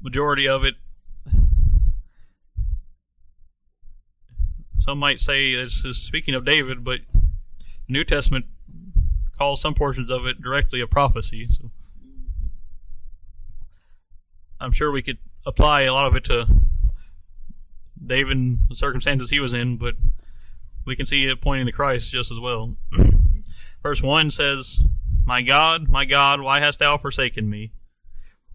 [0.00, 0.76] majority of it.
[4.78, 7.00] Some might say this is speaking of David, but
[7.86, 8.46] the New Testament
[9.36, 11.48] calls some portions of it directly a prophecy.
[11.48, 11.72] So
[14.60, 16.46] I'm sure we could apply a lot of it to
[18.04, 19.96] David and the circumstances he was in, but
[20.86, 22.76] we can see it pointing to Christ just as well.
[23.82, 24.84] Verse 1 says,
[25.26, 27.72] My God, my God, why hast thou forsaken me?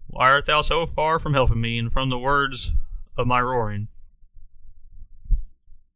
[0.08, 2.72] Why art thou so far from helping me and from the words
[3.16, 3.88] of my roaring?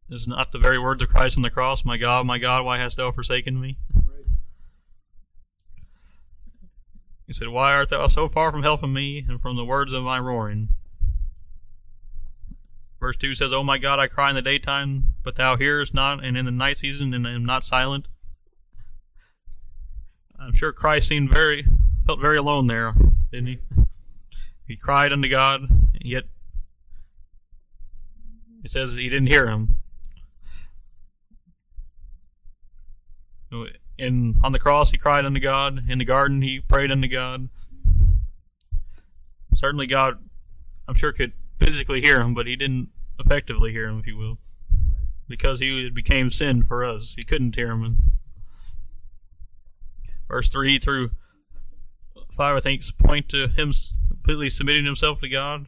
[0.09, 2.79] Is not the very words of Christ on the cross, My God, my God, why
[2.79, 3.79] hast thou forsaken me?
[7.27, 10.05] He said, Why art thou so far from helping me and from the words of
[10.05, 10.69] my roaring?
[12.99, 16.25] Verse 2 says, Oh my God, I cry in the daytime, but thou hearest not,
[16.25, 18.09] and in the night season, and am not silent.
[20.39, 21.67] I'm sure Christ seemed very,
[22.07, 22.95] felt very alone there,
[23.31, 23.59] didn't he?
[24.67, 25.69] He cried unto God,
[26.01, 26.25] yet
[28.65, 29.77] it says he didn't hear him.
[33.97, 35.85] In on the cross, he cried unto God.
[35.89, 37.49] In the garden, he prayed unto God.
[39.55, 40.19] Certainly, God,
[40.87, 42.89] I'm sure, could physically hear him, but he didn't
[43.19, 44.39] effectively hear him, if you will,
[45.29, 47.15] because he became sin for us.
[47.15, 47.83] He couldn't hear him.
[47.83, 47.97] And
[50.29, 51.11] verse 3 through
[52.33, 53.73] 5, I think, point to him
[54.09, 55.67] completely submitting himself to God.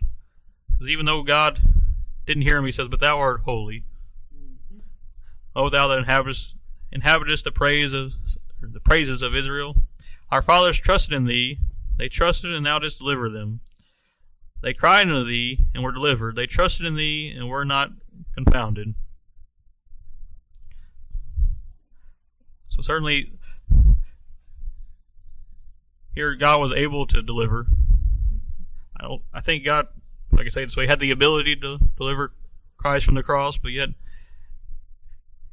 [0.70, 1.60] Because even though God
[2.26, 3.84] didn't hear him, he says, But thou art holy.
[5.56, 6.54] O thou that inhabitest,
[6.92, 8.12] inhabitest the praise of
[8.60, 9.82] the praises of Israel.
[10.30, 11.58] Our fathers trusted in thee,
[11.96, 13.60] they trusted and thou didst deliver them.
[14.60, 16.36] They cried unto thee and were delivered.
[16.36, 17.90] They trusted in thee and were not
[18.34, 18.94] confounded.
[22.68, 23.32] So certainly
[26.14, 27.66] here God was able to deliver.
[28.96, 29.86] I don't I think God
[30.32, 32.32] like I say this way had the ability to deliver
[32.76, 33.90] Christ from the cross, but yet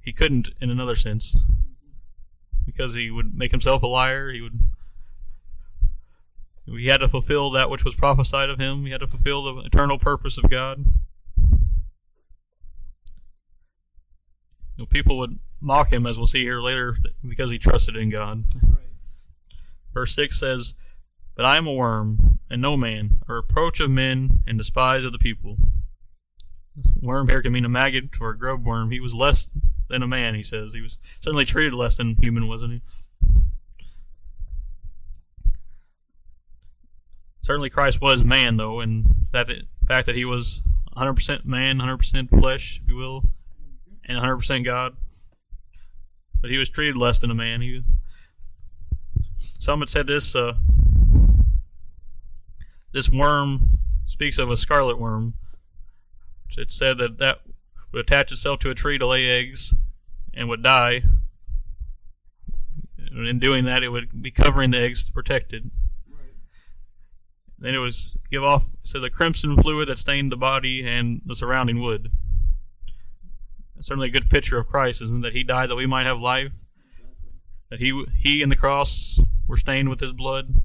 [0.02, 1.46] he couldn't in another sense.
[2.66, 4.60] Because he would make himself a liar, he would
[6.66, 8.86] he had to fulfill that which was prophesied of him.
[8.86, 10.86] He had to fulfill the eternal purpose of God.
[14.76, 16.98] You know, people would mock him, as we'll see here later,
[17.28, 18.46] because he trusted in God.
[19.94, 20.74] Verse 6 says,
[21.36, 25.12] But I am a worm, and no man, a reproach of men, and despise of
[25.12, 25.58] the people.
[27.00, 28.92] Worm here can mean a maggot or a grub worm.
[28.92, 29.50] He was less
[29.88, 30.74] than a man, he says.
[30.74, 32.82] He was certainly treated less than human, wasn't he?
[37.46, 40.64] Certainly Christ was man, though, and that the fact that he was
[40.98, 43.30] 100% man, 100% flesh, if you will,
[44.04, 44.98] and 100% God.
[46.42, 47.62] But he was treated less than a man.
[47.62, 47.84] He,
[49.60, 50.56] some had said this, uh,
[52.94, 53.78] this worm
[54.08, 55.36] speaks of a scarlet worm.
[56.58, 57.42] It said that that
[57.92, 59.76] would attach itself to a tree to lay eggs
[60.34, 61.04] and would die.
[62.98, 65.66] And in doing that, it would be covering the eggs to protect it.
[67.58, 71.36] Then it was give off says a crimson fluid that stained the body and the
[71.36, 72.12] surrounding wood.
[73.80, 76.52] certainly a good picture of Christ, isn't that he died that we might have life?
[77.70, 80.62] That he he and the cross were stained with his blood.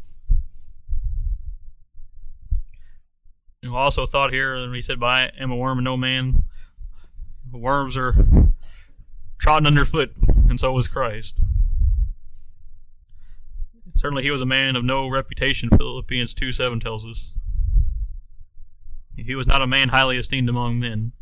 [3.63, 6.45] Know, also thought here, and he said, "By I am a worm and no man."
[7.53, 8.15] Worms are
[9.39, 10.15] trodden underfoot,
[10.49, 11.41] and so was Christ.
[14.01, 15.69] Certainly, he was a man of no reputation.
[15.69, 17.37] Philippians two seven tells us
[19.15, 21.13] he was not a man highly esteemed among men.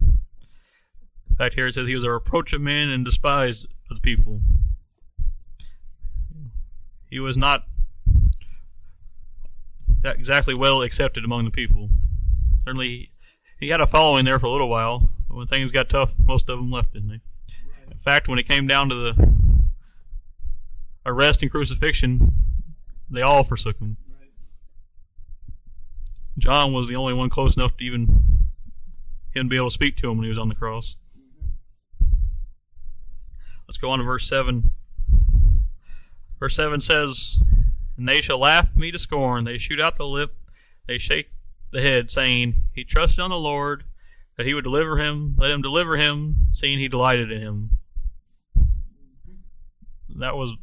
[0.00, 4.02] In fact, here it says he was a reproach of men and despised of the
[4.02, 4.40] people.
[7.08, 7.62] He was not
[10.02, 11.90] exactly well accepted among the people.
[12.64, 13.12] Certainly,
[13.60, 16.50] he had a following there for a little while, but when things got tough, most
[16.50, 17.20] of them left, didn't they?
[17.88, 19.38] In fact, when it came down to the
[21.08, 22.32] arrest and crucifixion,
[23.10, 23.96] they all forsook him.
[26.36, 28.22] John was the only one close enough to even
[29.34, 30.96] him be able to speak to him when he was on the cross.
[33.66, 34.70] Let's go on to verse 7.
[36.38, 37.42] Verse 7 says,
[37.96, 39.44] And they shall laugh me to scorn.
[39.44, 40.36] They shoot out the lip.
[40.86, 41.30] They shake
[41.72, 43.84] the head, saying, He trusted on the Lord,
[44.36, 45.34] that he would deliver him.
[45.36, 47.70] Let him deliver him, seeing he delighted in him.
[50.08, 50.56] That was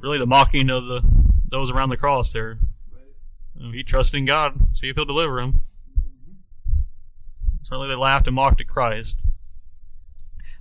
[0.00, 1.02] really the mocking of the
[1.48, 2.58] those around the cross there.
[3.72, 5.60] He trusted in God, see if he'll deliver him.
[7.62, 9.22] Certainly they laughed and mocked at Christ.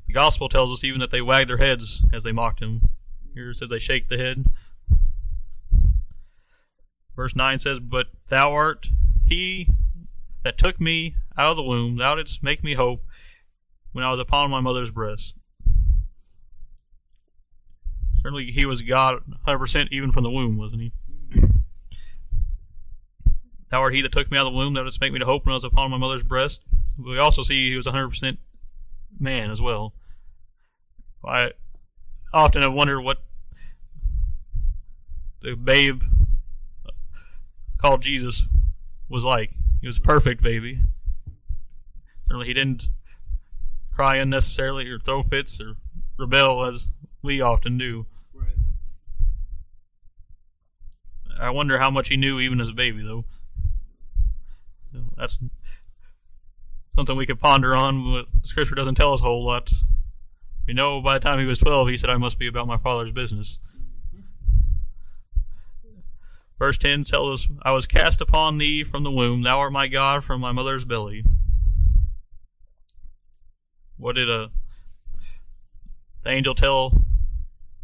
[0.08, 2.90] The gospel tells us even that they wagged their heads as they mocked him.
[3.34, 4.46] Here it says they shake the head.
[7.16, 8.90] Verse 9 says, But thou art
[9.26, 9.68] he
[10.44, 13.06] that took me out of the womb, thou didst make me hope
[13.92, 15.38] when I was upon my mother's breast.
[18.26, 20.92] Certainly he was God 100% even from the womb, wasn't he?
[23.70, 25.26] Thou art he that took me out of the womb, thou didst make me to
[25.28, 26.66] hope when I was upon my mother's breast.
[26.98, 28.38] We also see he was 100%
[29.20, 29.94] man as well.
[31.24, 31.52] I
[32.34, 33.20] often have wondered what
[35.44, 36.02] the babe
[37.78, 38.48] called Jesus
[39.08, 39.52] was like.
[39.82, 40.80] He was a perfect baby.
[42.28, 42.90] Certainly he didn't
[43.94, 45.76] cry unnecessarily or throw fits or
[46.18, 48.08] rebel as we often do.
[48.34, 48.56] Right.
[51.40, 53.26] I wonder how much he knew even as a baby, though.
[55.18, 55.44] That's
[56.96, 59.72] something we could ponder on, but scripture doesn't tell us a whole lot.
[60.68, 62.78] We know by the time he was 12, he said, I must be about my
[62.78, 63.60] father's business.
[66.58, 69.44] Verse 10 tells us, I was cast upon thee from the womb.
[69.44, 71.26] Thou art my God from my mother's belly.
[73.98, 74.52] What did a,
[76.24, 77.02] the angel tell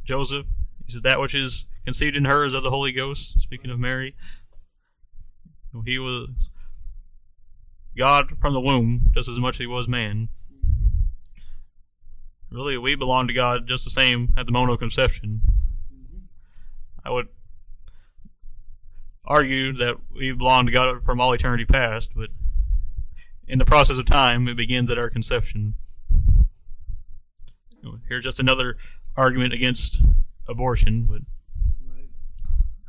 [0.03, 0.45] Joseph?
[0.85, 3.79] He says, That which is conceived in her is of the Holy Ghost, speaking of
[3.79, 4.15] Mary.
[5.85, 6.51] He was
[7.97, 10.29] God from the womb just as much as he was man.
[12.49, 15.41] Really, we belong to God just the same at the moment of conception.
[17.03, 17.29] I would
[19.23, 22.29] argue that we belong to God from all eternity past, but
[23.47, 25.75] in the process of time, it begins at our conception.
[28.09, 28.77] Here's just another
[29.15, 30.03] argument against
[30.47, 31.21] abortion, but.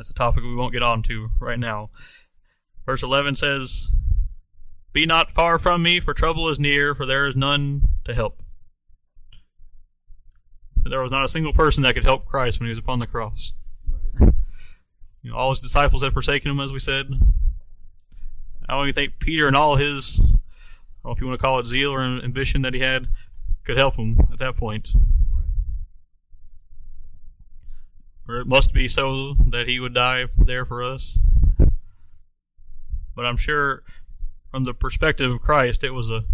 [0.03, 1.89] That's a topic we won't get on to right now.
[2.85, 3.95] Verse 11 says,
[4.93, 8.43] Be not far from me, for trouble is near, for there is none to help.
[10.85, 13.07] There was not a single person that could help Christ when he was upon the
[13.07, 13.53] cross.
[13.89, 14.33] Right.
[15.23, 17.07] You know, all his disciples had forsaken him, as we said.
[18.69, 21.43] I don't even think Peter and all his, I don't know if you want to
[21.43, 23.07] call it zeal or ambition that he had,
[23.63, 24.89] could help him at that point.
[24.97, 25.45] Right.
[28.29, 31.27] Or it must be so that he would die there for us.
[33.15, 33.83] But I'm sure,
[34.51, 36.25] from the perspective of Christ, it was a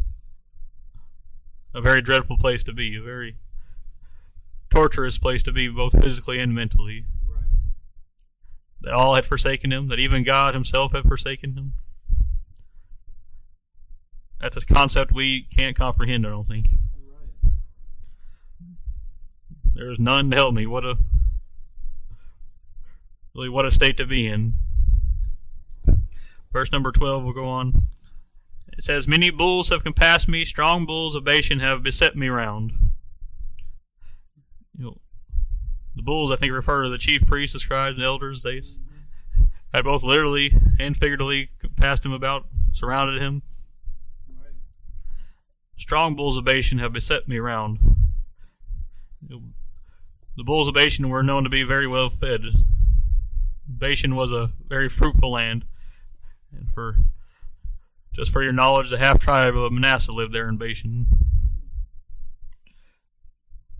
[1.74, 3.36] a very dreadful place to be, a very
[4.70, 7.04] torturous place to be, both physically and mentally.
[7.26, 7.44] Right.
[8.80, 11.74] That all had forsaken him, that even God Himself had forsaken him.
[14.40, 16.68] That's a concept we can't comprehend, I don't think.
[17.42, 17.52] Right.
[19.74, 20.66] There is none to help me.
[20.66, 20.98] What a
[23.38, 24.54] really what a state to be in.
[26.52, 27.82] Verse number twelve will go on.
[28.72, 32.72] It says, Many bulls have compassed me, strong bulls of Bashan have beset me round.
[34.76, 35.00] You know,
[35.94, 38.42] the bulls I think refer to the chief priests, the scribes, and elders.
[38.42, 38.60] They
[39.72, 43.42] had both literally and figuratively compassed him about, surrounded him.
[45.76, 47.78] Strong bulls of Bashan have beset me round.
[49.22, 52.42] The bulls of Bashan were known to be very well fed.
[53.78, 55.64] Bashan was a very fruitful land.
[56.52, 56.96] And for
[58.14, 61.06] just for your knowledge, the half tribe of Manasseh lived there in Bashan.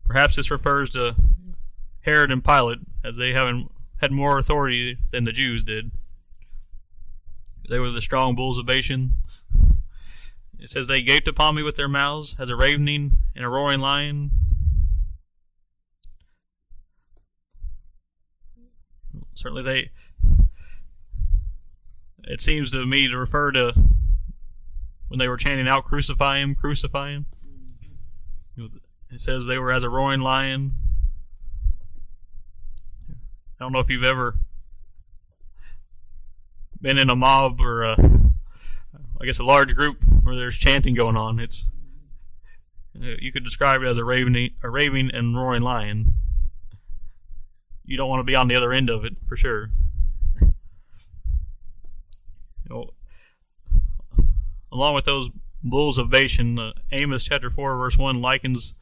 [0.04, 1.16] Perhaps this refers to
[2.02, 3.70] Herod and Pilate, as they haven't
[4.00, 5.90] had more authority than the Jews did.
[7.68, 9.12] They were the strong bulls of Bashan.
[10.58, 13.80] It says, They gaped upon me with their mouths as a ravening and a roaring
[13.80, 14.30] lion.
[19.38, 19.90] Certainly, they.
[22.24, 23.72] It seems to me to refer to
[25.06, 27.26] when they were chanting out, Crucify him, crucify him.
[28.56, 30.72] It says they were as a roaring lion.
[33.08, 34.40] I don't know if you've ever
[36.80, 37.96] been in a mob or a,
[39.20, 41.38] I guess a large group where there's chanting going on.
[41.38, 41.70] It's
[42.92, 46.14] you could describe it as a raving, a raving and roaring lion.
[47.88, 49.70] You don't want to be on the other end of it for sure.
[50.42, 50.52] You
[52.68, 52.90] know,
[54.70, 55.30] along with those
[55.64, 58.74] bulls of Bashan, uh, Amos chapter four verse one likens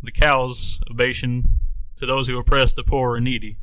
[0.00, 1.42] the cows of Bashan
[1.98, 3.56] to those who oppress the poor and needy.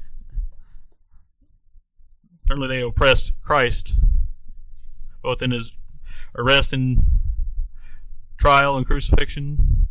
[2.45, 3.97] Certainly, they oppressed Christ,
[5.23, 5.77] both in his
[6.37, 7.03] arrest and
[8.37, 9.87] trial and crucifixion.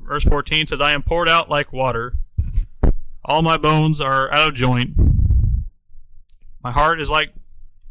[0.00, 2.14] Verse 14 says, I am poured out like water.
[3.24, 4.94] All my bones are out of joint.
[6.62, 7.32] My heart is like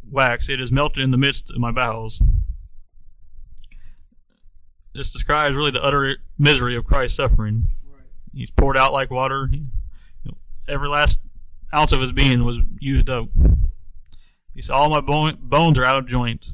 [0.09, 0.47] wax.
[0.47, 2.21] It is melted in the midst of my bowels.
[4.93, 7.65] This describes really the utter misery of Christ's suffering.
[7.91, 8.05] Right.
[8.31, 9.47] He's poured out like water.
[9.51, 9.63] He,
[10.67, 11.23] every last
[11.73, 13.29] ounce of his being was used up.
[14.53, 16.49] He said, "All my bone, bones are out of joint."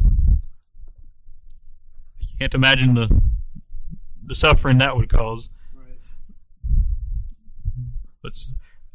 [2.20, 3.22] You can't imagine the
[4.24, 5.50] the suffering that would cause.
[5.76, 5.98] Right.
[8.24, 8.38] But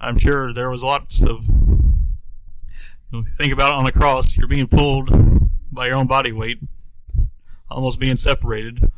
[0.01, 1.49] I'm sure there was lots of.
[1.49, 5.11] You know, think about it on the cross, you're being pulled
[5.73, 6.59] by your own body weight,
[7.71, 8.91] almost being separated.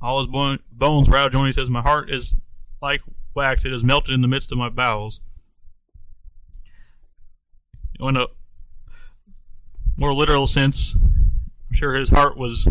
[0.00, 1.48] All his bone, bones were out of joint.
[1.48, 2.38] He says, "My heart is
[2.80, 3.02] like
[3.34, 5.20] wax; it is melted in the midst of my bowels."
[7.98, 8.26] In a
[9.98, 12.68] more literal sense, I'm sure his heart was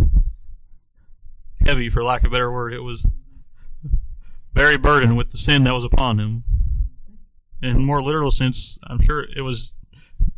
[1.66, 2.74] heavy, for lack of a better word.
[2.74, 3.06] It was
[4.58, 6.44] very burdened with the sin that was upon him.
[7.62, 9.76] In a more literal sense, I'm sure it was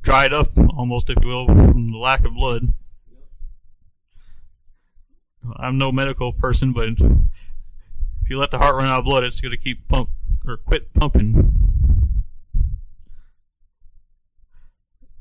[0.01, 2.73] dried up, almost, if you will, from the lack of blood.
[5.55, 9.39] I'm no medical person, but if you let the heart run out of blood, it's
[9.39, 10.09] going to keep pump
[10.45, 11.53] or quit pumping.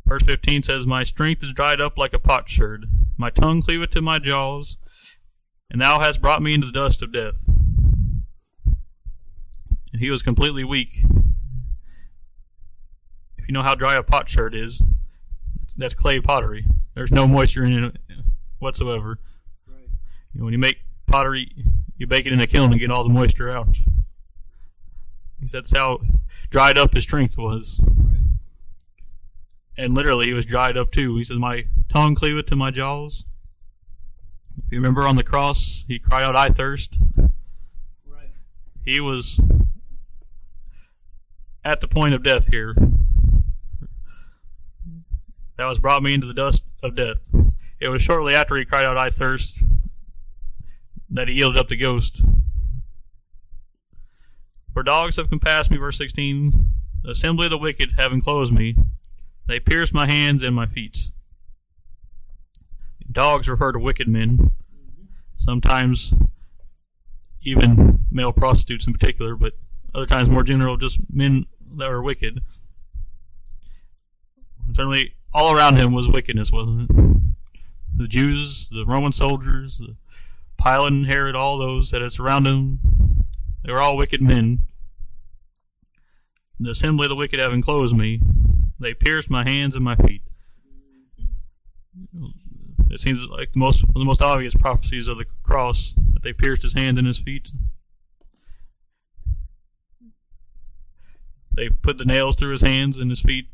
[0.04, 2.86] Verse 15 says, My strength is dried up like a potsherd.
[3.16, 4.78] My tongue cleaveth to my jaws,
[5.70, 7.48] and thou hast brought me into the dust of death.
[9.92, 11.02] And he was completely weak.
[13.38, 14.82] If you know how dry a potsherd is,
[15.76, 16.66] that's clay pottery.
[16.94, 17.96] There's no moisture in it
[18.58, 19.20] whatsoever.
[19.66, 19.88] Right.
[20.34, 21.52] You know, when you make pottery,
[21.96, 23.78] you bake it in a kiln and get all the moisture out.
[25.40, 26.00] He said that's how
[26.50, 27.80] dried up his strength was.
[27.86, 28.18] Right.
[29.76, 31.16] And literally, he was dried up too.
[31.16, 33.24] He says, My tongue cleaveth to my jaws.
[34.66, 37.00] If you remember on the cross, he cried out, I thirst.
[38.04, 38.30] Right.
[38.84, 39.40] He was
[41.68, 42.74] at the point of death here.
[45.58, 47.30] That was brought me into the dust of death.
[47.78, 49.62] It was shortly after he cried out, I thirst,
[51.10, 52.24] that he yielded up the ghost.
[54.72, 56.68] For dogs have compassed me, verse 16,
[57.02, 58.74] the assembly of the wicked have enclosed me.
[59.46, 61.10] They pierced my hands and my feet.
[63.12, 64.52] Dogs refer to wicked men.
[65.34, 66.14] Sometimes
[67.42, 69.52] even male prostitutes in particular, but
[69.94, 71.44] other times more general, just men
[71.76, 72.42] that were wicked.
[74.72, 76.96] Certainly, all around him was wickedness, wasn't it?
[77.96, 79.96] The Jews, the Roman soldiers, the
[80.62, 82.80] Pilate and Herod, all those that had surrounded him,
[83.64, 84.60] they were all wicked men.
[86.60, 88.20] The assembly of the wicked have enclosed me.
[88.78, 90.22] They pierced my hands and my feet.
[92.90, 96.74] It seems like most the most obvious prophecies of the cross that they pierced his
[96.74, 97.52] hands and his feet.
[101.58, 103.48] They put the nails through his hands and his feet.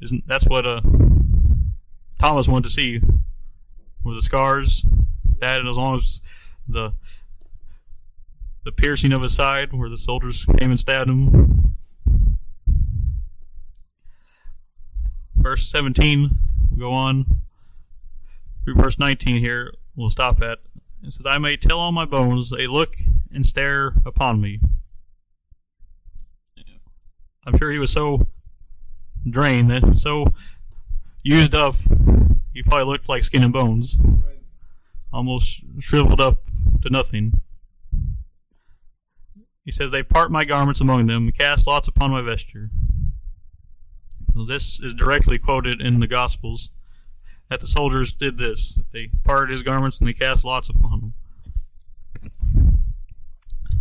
[0.00, 0.80] Isn't that's what uh
[2.16, 3.00] Thomas wanted to see
[4.04, 4.86] were the scars
[5.40, 6.22] that and as long as
[6.68, 6.94] the
[8.64, 11.74] the piercing of his side where the soldiers came and stabbed him.
[15.34, 16.38] Verse 17,
[16.70, 17.24] we'll go on
[18.64, 20.58] through verse 19 here, we'll stop at.
[21.02, 22.96] It says, I may tell all my bones, they look
[23.32, 24.60] and stare upon me.
[27.50, 28.28] I'm sure he was so
[29.28, 30.32] drained, so
[31.24, 31.74] used up,
[32.52, 33.98] he probably looked like skin and bones,
[35.12, 36.44] almost shriveled up
[36.82, 37.32] to nothing.
[39.64, 42.70] He says, They part my garments among them, and cast lots upon my vesture.
[44.32, 46.70] Well, this is directly quoted in the Gospels
[47.48, 48.80] that the soldiers did this.
[48.92, 51.12] They parted his garments and they cast lots upon
[52.22, 52.32] him.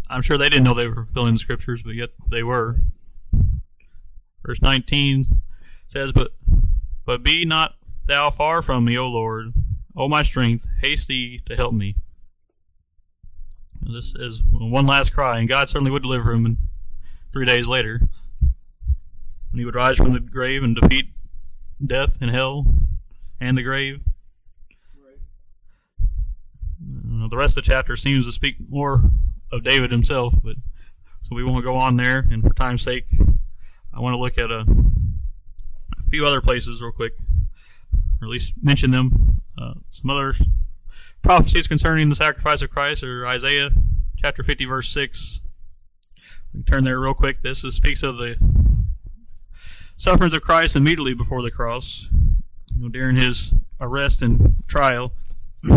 [0.09, 2.77] I'm sure they didn't know they were fulfilling the scriptures, but yet they were.
[4.45, 5.25] Verse 19
[5.87, 6.31] says, But
[7.05, 7.75] but be not
[8.05, 9.53] thou far from me, O Lord.
[9.95, 11.95] O my strength, haste thee to help me.
[13.81, 16.57] This is one last cry, and God certainly would deliver him in
[17.33, 18.01] three days later.
[19.51, 21.07] When he would rise from the grave and defeat
[21.83, 22.65] death and hell
[23.39, 24.01] and the grave.
[24.95, 25.17] Right.
[27.29, 29.09] The rest of the chapter seems to speak more
[29.51, 30.57] of David himself, but
[31.21, 32.25] so we won't go on there.
[32.29, 33.07] And for time's sake,
[33.93, 34.65] I want to look at a,
[35.97, 37.13] a few other places real quick,
[38.21, 39.41] or at least mention them.
[39.57, 40.33] Uh, some other
[41.21, 43.71] prophecies concerning the sacrifice of Christ or Isaiah
[44.17, 45.41] chapter 50, verse 6.
[46.53, 47.41] We turn there real quick.
[47.41, 48.37] This is, speaks of the
[49.97, 52.09] sufferings of Christ immediately before the cross,
[52.75, 55.13] you know, during his arrest and trial.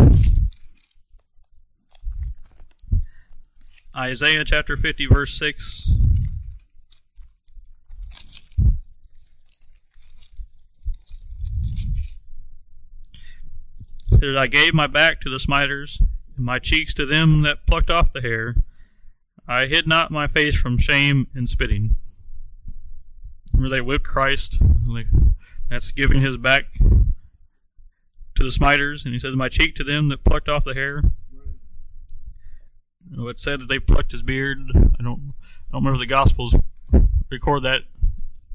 [3.97, 5.91] Isaiah chapter 50, verse 6.
[14.23, 16.01] That I gave my back to the smiters,
[16.37, 18.55] and my cheeks to them that plucked off the hair.
[19.49, 21.97] I hid not my face from shame and spitting.
[23.53, 24.63] Remember they whipped Christ?
[25.69, 26.67] That's giving his back
[28.37, 31.03] to the smiters, and he says, My cheek to them that plucked off the hair.
[33.17, 33.29] Right.
[33.29, 34.71] It said that they plucked his beard.
[34.73, 35.35] I don't,
[35.69, 36.55] I don't remember the Gospels
[37.29, 37.83] record that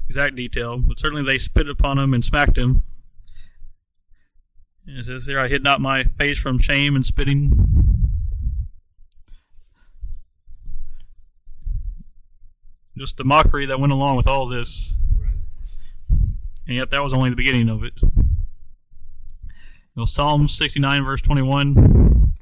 [0.06, 2.84] exact detail, but certainly they spit upon him and smacked him.
[4.90, 7.94] It says there, I hid not my face from shame and spitting.
[12.96, 14.98] Just the mockery that went along with all this,
[16.66, 18.00] and yet that was only the beginning of it.
[18.02, 18.22] You
[19.94, 22.32] know, Psalm 69, verse 21.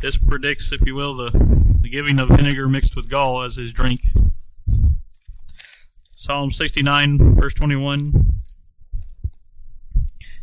[0.00, 1.30] This predicts, if you will, the,
[1.80, 4.00] the giving of vinegar mixed with gall as his drink.
[6.04, 8.37] Psalm 69, verse 21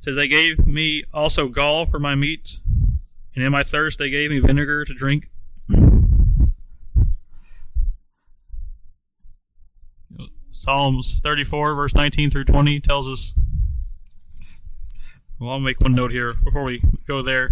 [0.06, 2.60] says, They gave me also gall for my meat,
[3.36, 5.30] and in my thirst they gave me vinegar to drink.
[10.52, 13.36] Psalms 34, verse 19 through 20 tells us.
[15.40, 17.52] Well, I'll make one note here before we go there.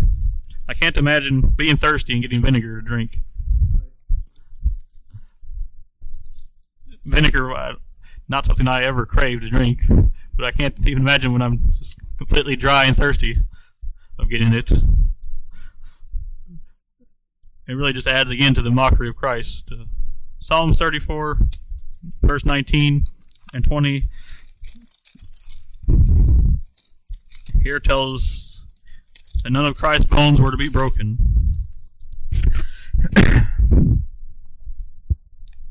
[0.70, 3.12] I can't imagine being thirsty and getting vinegar to drink.
[7.06, 7.76] Vinegar,
[8.30, 9.82] not something I ever crave to drink.
[10.36, 13.38] But I can't even imagine when I'm just completely dry and thirsty
[14.20, 14.72] of getting it.
[17.68, 19.72] It really just adds again to the mockery of Christ.
[19.72, 19.86] Uh,
[20.40, 21.40] Psalms 34,
[22.22, 23.04] verse 19
[23.54, 24.04] and 20.
[27.62, 28.66] Here tells
[29.44, 31.18] that none of Christ's bones were to be broken.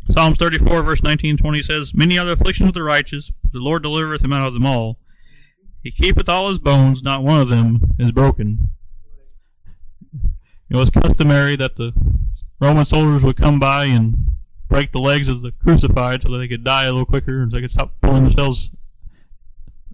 [0.09, 3.53] Psalms 34, verse 19 and 20 says, Many are the afflictions of the righteous, but
[3.53, 4.99] the Lord delivereth him out of them all.
[5.83, 8.71] He keepeth all his bones, not one of them is broken.
[10.71, 11.93] It was customary that the
[12.61, 14.15] Roman soldiers would come by and
[14.69, 17.51] break the legs of the crucified so that they could die a little quicker and
[17.51, 18.71] so they could stop pulling themselves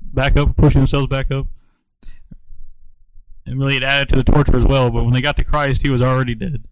[0.00, 1.46] back up, pushing themselves back up.
[3.46, 5.82] And really it added to the torture as well, but when they got to Christ,
[5.82, 6.64] he was already dead.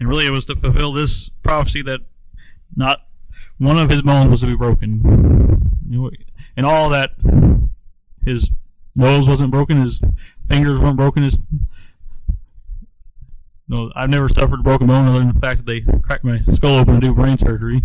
[0.00, 2.00] And really, it was to fulfill this prophecy that
[2.76, 3.06] not
[3.58, 5.00] one of his bones was to be broken.
[6.56, 7.10] And all that,
[8.24, 8.52] his
[8.96, 10.00] nose wasn't broken, his
[10.48, 11.38] fingers weren't broken, his.
[13.66, 16.40] No, I've never suffered a broken bone other than the fact that they cracked my
[16.50, 17.82] skull open to do brain surgery.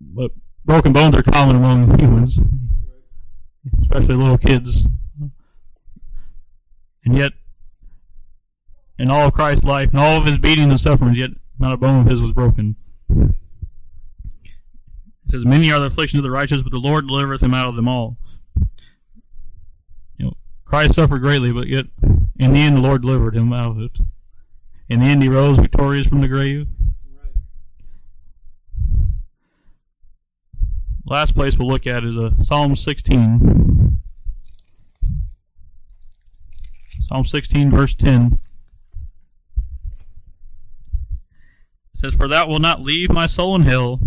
[0.00, 0.32] But
[0.64, 2.40] broken bones are common among humans,
[3.82, 4.86] especially little kids.
[7.04, 7.32] And yet,
[8.98, 11.76] in all of Christ's life, and all of his beatings and sufferings, yet not a
[11.76, 12.76] bone of his was broken.
[15.30, 17.68] It says, Many are the afflictions of the righteous, but the Lord delivereth him out
[17.68, 18.16] of them all.
[20.18, 20.32] You know,
[20.64, 21.86] Christ suffered greatly, but yet
[22.36, 24.00] in the end the Lord delivered him out of it.
[24.88, 26.66] In the end he rose victorious from the grave.
[31.04, 34.00] Last place we'll look at is uh, Psalm 16.
[37.06, 38.36] Psalm 16, verse 10.
[41.94, 44.00] says, For thou wilt not leave my soul in hell,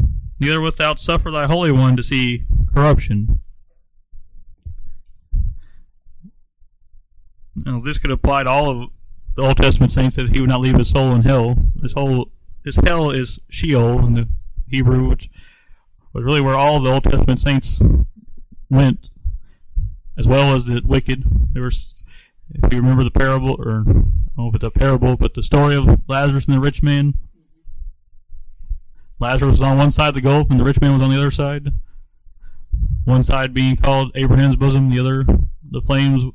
[0.44, 3.40] neither wilt thou suffer thy Holy One to see corruption.
[7.56, 8.90] Now, this could apply to all of
[9.36, 11.56] the Old Testament saints that he would not leave his soul in hell.
[11.82, 12.32] His whole,
[12.64, 14.28] his hell is Sheol in the
[14.68, 15.30] Hebrew, which
[16.12, 17.82] was really where all the Old Testament saints
[18.70, 19.10] went,
[20.18, 21.24] as well as the wicked.
[21.54, 22.04] There was,
[22.50, 25.44] if you remember the parable, or I don't know if it's a parable, but the
[25.44, 27.14] story of Lazarus and the rich man
[29.24, 31.16] Lazarus was on one side of the gulf and the rich man was on the
[31.16, 31.70] other side.
[33.06, 35.26] One side being called Abraham's bosom, the other
[35.64, 36.26] the flames.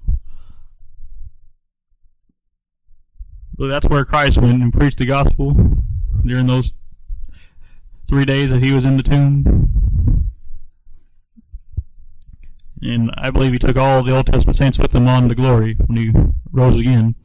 [3.59, 5.55] Well, that's where Christ went and preached the gospel
[6.24, 6.74] during those
[8.09, 10.24] three days that he was in the tomb.
[12.80, 15.76] And I believe he took all the Old Testament saints with him on to glory
[15.86, 16.12] when he
[16.51, 17.16] rose again.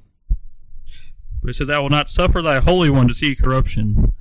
[1.41, 4.13] But it says, I will not suffer thy Holy One to see corruption.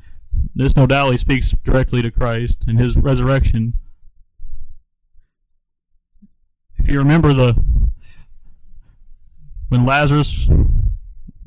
[0.54, 3.74] This no doubt speaks directly to Christ and his resurrection.
[6.78, 7.54] If you remember the
[9.68, 10.50] when Lazarus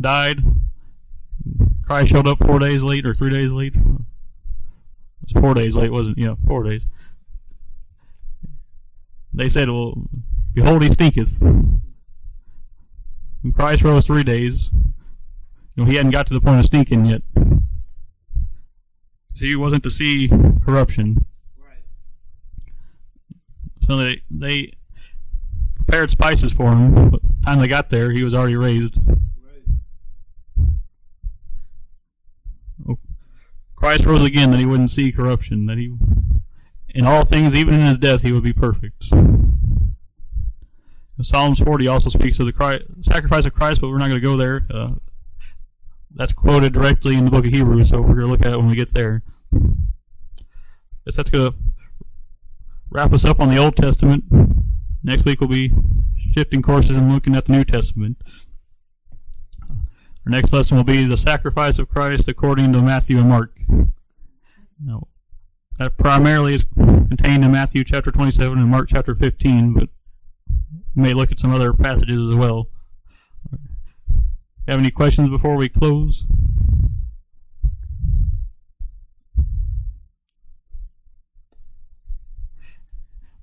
[0.01, 0.39] died,
[1.83, 3.75] Christ showed up four days late or three days late.
[3.75, 3.83] It
[5.21, 6.23] was four days late, wasn't it?
[6.23, 6.87] Yeah, four days.
[9.33, 10.07] They said, Well,
[10.53, 11.41] behold, he stinketh.
[11.41, 11.83] When
[13.53, 14.71] Christ rose three days,
[15.75, 17.21] you know, he hadn't got to the point of stinking yet.
[19.35, 20.29] See, he wasn't to see
[20.63, 21.25] corruption.
[21.59, 21.83] Right.
[23.87, 24.71] So they they
[25.75, 27.09] prepared spices for him.
[27.09, 28.97] But by the time they got there, he was already raised.
[32.87, 32.97] Right.
[33.75, 35.93] Christ rose again that he wouldn't see corruption, that he,
[36.89, 39.11] in all things, even in his death, he would be perfect.
[41.21, 44.25] Psalms 40 also speaks of the Christ, sacrifice of Christ, but we're not going to
[44.25, 44.65] go there.
[44.69, 44.91] Uh,
[46.15, 48.57] that's quoted directly in the book of Hebrews, so we're going to look at it
[48.57, 49.21] when we get there.
[49.53, 49.59] I
[51.05, 51.57] Guess that's going to
[52.89, 54.23] wrap us up on the Old Testament.
[55.03, 55.73] Next week we'll be
[56.31, 58.17] shifting courses and looking at the New Testament.
[60.25, 63.59] Our next lesson will be the sacrifice of Christ according to Matthew and Mark.
[64.83, 65.07] Now,
[65.77, 69.89] that primarily is contained in Matthew chapter 27 and Mark chapter 15, but
[70.95, 72.69] we may look at some other passages as well.
[74.67, 76.25] Have any questions before we close?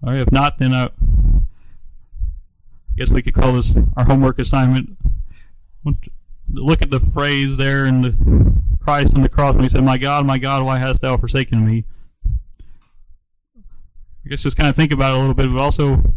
[0.04, 4.96] All right, if not, then uh, I guess we could call this our homework assignment.
[6.52, 9.98] Look at the phrase there in the Christ on the cross when he said, "My
[9.98, 11.84] God, my God, why hast thou forsaken me?"
[14.24, 16.14] I guess just kind of think about it a little bit, but also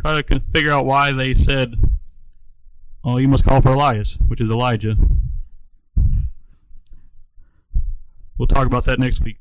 [0.00, 1.74] try to figure out why they said,
[3.04, 4.96] "Oh, you must call for Elias," which is Elijah.
[8.36, 9.38] We'll talk about that next week.